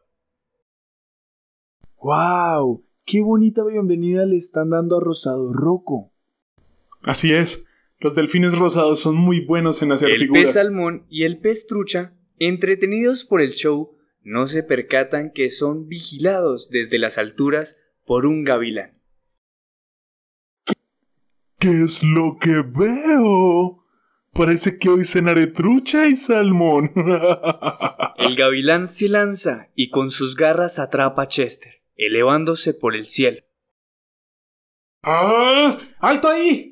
¡Wow! 1.99 2.87
¡Qué 3.05 3.21
bonita 3.21 3.63
bienvenida 3.65 4.25
le 4.25 4.37
están 4.37 4.71
dando 4.71 4.97
a 4.97 5.01
Rosado 5.01 5.53
Roco! 5.53 6.10
Así 7.03 7.33
es, 7.33 7.67
los 7.99 8.15
delfines 8.15 8.59
rosados 8.59 9.01
son 9.01 9.17
muy 9.17 9.45
buenos 9.45 9.83
en 9.83 9.93
hacer 9.93 10.11
el 10.11 10.19
figuras. 10.19 10.45
pez 10.45 10.53
salmón 10.55 11.07
y 11.09 11.25
el 11.25 11.39
pez 11.39 11.67
trucha, 11.67 12.15
entretenidos 12.39 13.25
por 13.25 13.41
el 13.41 13.53
show, 13.53 13.97
no 14.23 14.47
se 14.47 14.63
percatan 14.63 15.33
que 15.33 15.51
son 15.51 15.89
vigilados 15.89 16.71
desde 16.71 16.99
las 16.99 17.19
alturas 17.19 17.79
por 18.07 18.27
un 18.27 18.45
gavilán. 18.45 18.93
¿Qué 21.59 21.83
es 21.85 22.03
lo 22.03 22.39
que 22.39 22.63
veo? 22.63 23.85
Parece 24.33 24.79
que 24.79 24.89
hoy 24.89 25.05
cenaré 25.05 25.47
trucha 25.49 26.07
y 26.07 26.17
salmón. 26.17 26.93
el 28.17 28.37
gavilán 28.37 28.89
se 28.89 29.09
lanza 29.09 29.71
y 29.75 29.91
con 29.91 30.11
sus 30.11 30.37
garras 30.37 30.79
atrapa 30.79 31.23
a 31.23 31.29
Chester, 31.29 31.83
elevándose 31.97 32.73
por 32.73 32.95
el 32.95 33.05
cielo. 33.05 33.43
¡Ah! 35.03 35.77
¡Alto 35.99 36.29
ahí! 36.29 36.70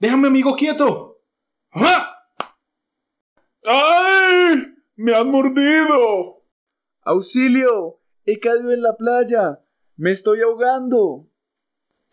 ¡Déjame, 0.00 0.28
amigo, 0.28 0.56
quieto! 0.56 1.20
¡Ah! 1.72 2.24
¡Ay! 3.66 4.74
¡Me 4.96 5.14
han 5.14 5.30
mordido! 5.30 6.42
¡Auxilio! 7.02 8.00
¡He 8.24 8.40
caído 8.40 8.72
en 8.72 8.80
la 8.80 8.96
playa! 8.96 9.62
¡Me 9.96 10.10
estoy 10.10 10.40
ahogando! 10.40 11.28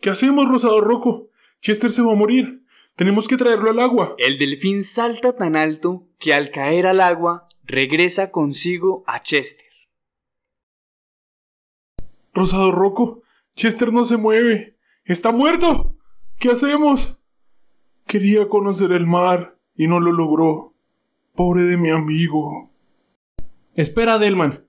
¿Qué 0.00 0.10
hacemos, 0.10 0.50
Rosado 0.50 0.82
Roco? 0.82 1.30
Chester 1.62 1.90
se 1.90 2.02
va 2.02 2.12
a 2.12 2.14
morir. 2.14 2.62
Tenemos 2.94 3.26
que 3.26 3.38
traerlo 3.38 3.70
al 3.70 3.80
agua. 3.80 4.14
El 4.18 4.38
delfín 4.38 4.82
salta 4.84 5.32
tan 5.32 5.56
alto 5.56 6.06
que 6.18 6.34
al 6.34 6.50
caer 6.50 6.86
al 6.86 7.00
agua 7.00 7.48
regresa 7.64 8.30
consigo 8.30 9.02
a 9.06 9.22
Chester. 9.22 9.64
Rosado 12.34 12.70
Roco, 12.70 13.22
Chester 13.56 13.94
no 13.94 14.04
se 14.04 14.18
mueve. 14.18 14.76
¡Está 15.04 15.32
muerto! 15.32 15.96
¿Qué 16.38 16.50
hacemos? 16.50 17.17
Quería 18.08 18.48
conocer 18.48 18.92
el 18.92 19.06
mar 19.06 19.58
y 19.76 19.86
no 19.86 20.00
lo 20.00 20.12
logró. 20.12 20.72
Pobre 21.34 21.64
de 21.64 21.76
mi 21.76 21.90
amigo. 21.90 22.70
Espera, 23.74 24.18
Delman. 24.18 24.66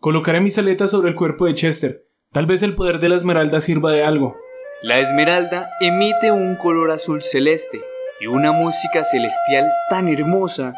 Colocaré 0.00 0.42
mis 0.42 0.58
aletas 0.58 0.90
sobre 0.90 1.08
el 1.08 1.14
cuerpo 1.14 1.46
de 1.46 1.54
Chester. 1.54 2.06
Tal 2.30 2.44
vez 2.44 2.62
el 2.62 2.74
poder 2.74 2.98
de 2.98 3.08
la 3.08 3.16
esmeralda 3.16 3.60
sirva 3.60 3.90
de 3.90 4.04
algo. 4.04 4.36
La 4.82 4.98
esmeralda 4.98 5.70
emite 5.80 6.30
un 6.30 6.56
color 6.56 6.90
azul 6.90 7.22
celeste 7.22 7.80
y 8.20 8.26
una 8.26 8.52
música 8.52 9.02
celestial 9.02 9.66
tan 9.88 10.08
hermosa 10.08 10.74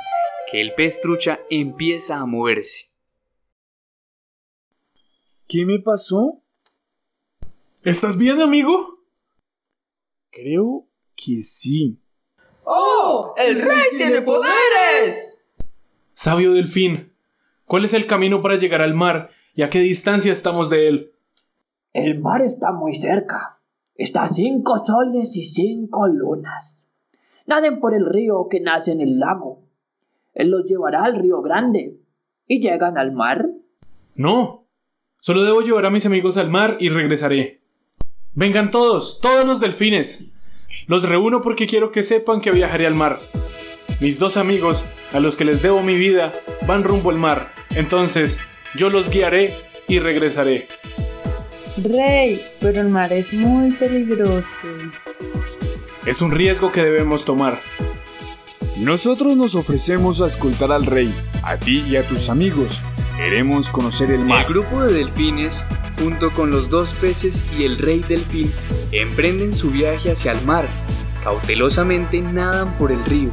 que 0.49 0.61
el 0.61 0.75
pez 0.75 1.01
trucha 1.01 1.41
empieza 1.51 2.19
a 2.19 2.25
moverse. 2.25 2.87
¿Qué 5.49 5.67
me 5.67 5.81
pasó? 5.81 6.41
¿Estás 7.83 8.17
bien, 8.17 8.41
amigo? 8.41 9.01
Creo 10.31 10.86
que 11.17 11.43
sí. 11.43 11.99
¡Oh! 12.65 13.35
¡El 13.37 13.63
rey 13.63 13.97
tiene 13.97 14.23
poderes! 14.23 15.39
Sabio 16.09 16.53
delfín, 16.53 17.13
¿cuál 17.65 17.85
es 17.85 17.95
el 17.95 18.07
camino 18.07 18.43
para 18.43 18.57
llegar 18.57 18.83
al 18.83 18.95
mar 18.95 19.31
y 19.55 19.63
a 19.63 19.71
qué 19.71 19.81
distancia 19.81 20.33
estamos 20.33 20.71
de 20.71 20.89
él? 20.89 21.13
El 21.93 22.21
mar 22.21 22.43
está 22.43 22.73
muy 22.73 23.01
cerca. 23.01 23.59
Está 23.95 24.25
a 24.25 24.29
cinco 24.29 24.85
soles 24.87 25.35
y 25.35 25.45
cinco 25.45 26.07
lunas. 26.07 26.79
Naden 27.47 27.81
por 27.81 27.95
el 27.95 28.05
río 28.05 28.49
que 28.51 28.61
nace 28.61 28.93
en 28.93 29.01
el 29.01 29.19
lago. 29.19 29.63
Él 30.35 30.51
los 30.51 30.67
llevará 30.67 31.05
al 31.05 31.17
río 31.17 31.41
grande. 31.41 31.97
¿Y 32.47 32.61
llegan 32.61 32.99
al 32.99 33.13
mar? 33.13 33.49
No. 34.15 34.67
Solo 35.21 35.45
debo 35.45 35.63
llevar 35.63 35.87
a 35.87 35.91
mis 35.91 36.05
amigos 36.05 36.37
al 36.37 36.51
mar 36.51 36.77
y 36.79 36.91
regresaré. 36.91 37.63
Vengan 38.35 38.71
todos, 38.71 39.21
todos 39.23 39.47
los 39.47 39.61
delfines. 39.61 40.31
Los 40.87 41.09
reúno 41.09 41.43
porque 41.43 41.67
quiero 41.67 41.93
que 41.93 42.03
sepan 42.03 42.41
que 42.41 42.51
viajaré 42.51 42.87
al 42.87 42.95
mar. 42.95 43.19
Mis 44.01 44.19
dos 44.19 44.37
amigos, 44.37 44.85
a 45.13 45.21
los 45.21 45.37
que 45.37 45.45
les 45.45 45.63
debo 45.63 45.83
mi 45.83 45.97
vida, 45.97 46.33
van 46.67 46.85
rumbo 46.85 47.11
al 47.11 47.19
mar. 47.19 47.53
Entonces, 47.75 48.39
yo 48.75 48.91
los 48.91 49.11
guiaré 49.11 49.55
y 49.89 49.99
regresaré. 49.99 50.69
Rey, 51.83 52.43
pero 52.61 52.81
el 52.81 52.89
mar 52.89 53.13
es 53.13 53.35
muy 53.35 53.73
peligroso. 53.73 54.69
Es 56.05 56.23
un 56.23 56.31
riesgo 56.31 56.73
que 56.73 56.83
debemos 56.83 57.25
tomar. 57.25 57.61
Nosotros 58.79 59.37
nos 59.37 59.55
ofrecemos 59.55 60.21
a 60.21 60.27
escoltar 60.27 60.73
al 60.73 60.87
rey, 60.87 61.15
a 61.43 61.57
ti 61.57 61.85
y 61.89 61.97
a 61.97 62.07
tus 62.07 62.29
amigos. 62.29 62.83
Queremos 63.17 63.71
conocer 63.71 64.11
el 64.11 64.27
mar. 64.27 64.43
El 64.43 64.53
grupo 64.53 64.83
de 64.83 64.93
delfines, 64.93 65.65
junto 65.99 66.31
con 66.33 66.51
los 66.51 66.69
dos 66.69 66.93
peces 66.93 67.47
y 67.59 67.65
el 67.65 67.79
rey 67.79 68.01
delfín, 68.07 68.53
emprenden 68.93 69.55
su 69.55 69.71
viaje 69.71 70.13
hacia 70.13 70.33
el 70.33 70.45
mar. 70.45 70.69
Cautelosamente 71.25 72.21
nadan 72.21 72.77
por 72.77 72.93
el 72.93 73.03
río. 73.07 73.31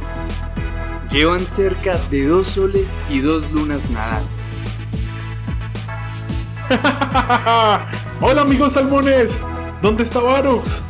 Llevan 1.10 1.44
cerca 1.44 1.98
de 2.10 2.26
dos 2.26 2.46
soles 2.46 2.98
y 3.10 3.20
dos 3.20 3.50
lunas 3.52 3.90
nadando. 3.90 4.30
Hola 8.22 8.40
amigos 8.40 8.72
salmones, 8.72 9.38
¿dónde 9.82 10.02
está 10.02 10.20
Varox? 10.20 10.82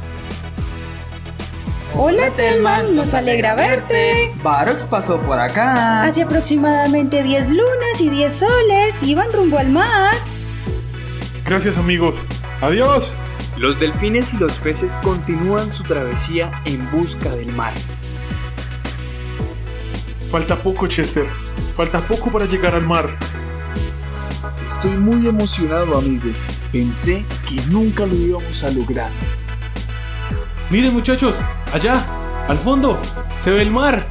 Hola 1.97 2.29
Telman, 2.31 2.97
nos 2.97 3.15
alegra 3.15 3.55
verte. 3.55 4.35
Barox 4.43 4.85
pasó 4.85 5.21
por 5.21 5.39
acá. 5.39 6.03
Hace 6.03 6.23
aproximadamente 6.23 7.23
10 7.23 7.51
lunas 7.51 8.01
y 8.01 8.09
10 8.09 8.33
soles 8.35 9.03
iban 9.05 9.33
rumbo 9.33 9.59
al 9.59 9.69
mar. 9.69 10.13
Gracias 11.45 11.79
amigos. 11.79 12.25
Adiós. 12.61 13.13
Los 13.57 13.79
delfines 13.79 14.35
y 14.35 14.39
los 14.39 14.59
peces 14.59 14.97
continúan 15.05 15.71
su 15.71 15.85
travesía 15.85 16.51
en 16.65 16.91
busca 16.91 17.31
del 17.31 17.53
mar. 17.53 17.73
Falta 20.33 20.57
poco, 20.57 20.89
Chester. 20.89 21.27
Falta 21.75 22.01
poco 22.01 22.33
para 22.33 22.47
llegar 22.47 22.75
al 22.75 22.85
mar. 22.85 23.09
Estoy 24.67 24.97
muy 24.97 25.29
emocionado, 25.29 25.97
amigo. 25.97 26.31
Pensé 26.73 27.25
que 27.49 27.55
nunca 27.69 28.05
lo 28.05 28.17
íbamos 28.17 28.65
a 28.65 28.71
lograr. 28.71 29.13
Miren 30.71 30.93
muchachos, 30.93 31.41
allá, 31.75 32.07
al 32.49 32.59
fondo, 32.59 32.97
se 33.37 33.51
ve 33.51 33.63
el 33.63 33.71
mar. 33.71 34.07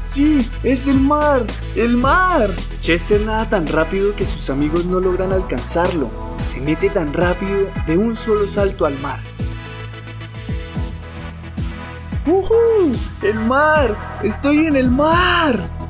Sí, 0.00 0.50
es 0.62 0.88
el 0.88 1.00
mar, 1.00 1.46
el 1.74 1.96
mar. 1.96 2.50
Chester 2.80 3.20
nada 3.20 3.48
tan 3.48 3.66
rápido 3.66 4.14
que 4.14 4.26
sus 4.26 4.50
amigos 4.50 4.84
no 4.84 5.00
logran 5.00 5.32
alcanzarlo. 5.32 6.10
Se 6.36 6.60
mete 6.60 6.90
tan 6.90 7.14
rápido 7.14 7.68
de 7.86 7.96
un 7.96 8.14
solo 8.14 8.46
salto 8.46 8.84
al 8.84 8.98
mar. 8.98 9.20
¡Uhú! 12.26 12.94
¡El 13.22 13.40
mar! 13.40 13.96
¡Estoy 14.22 14.66
en 14.66 14.76
el 14.76 14.90
mar! 14.90 15.81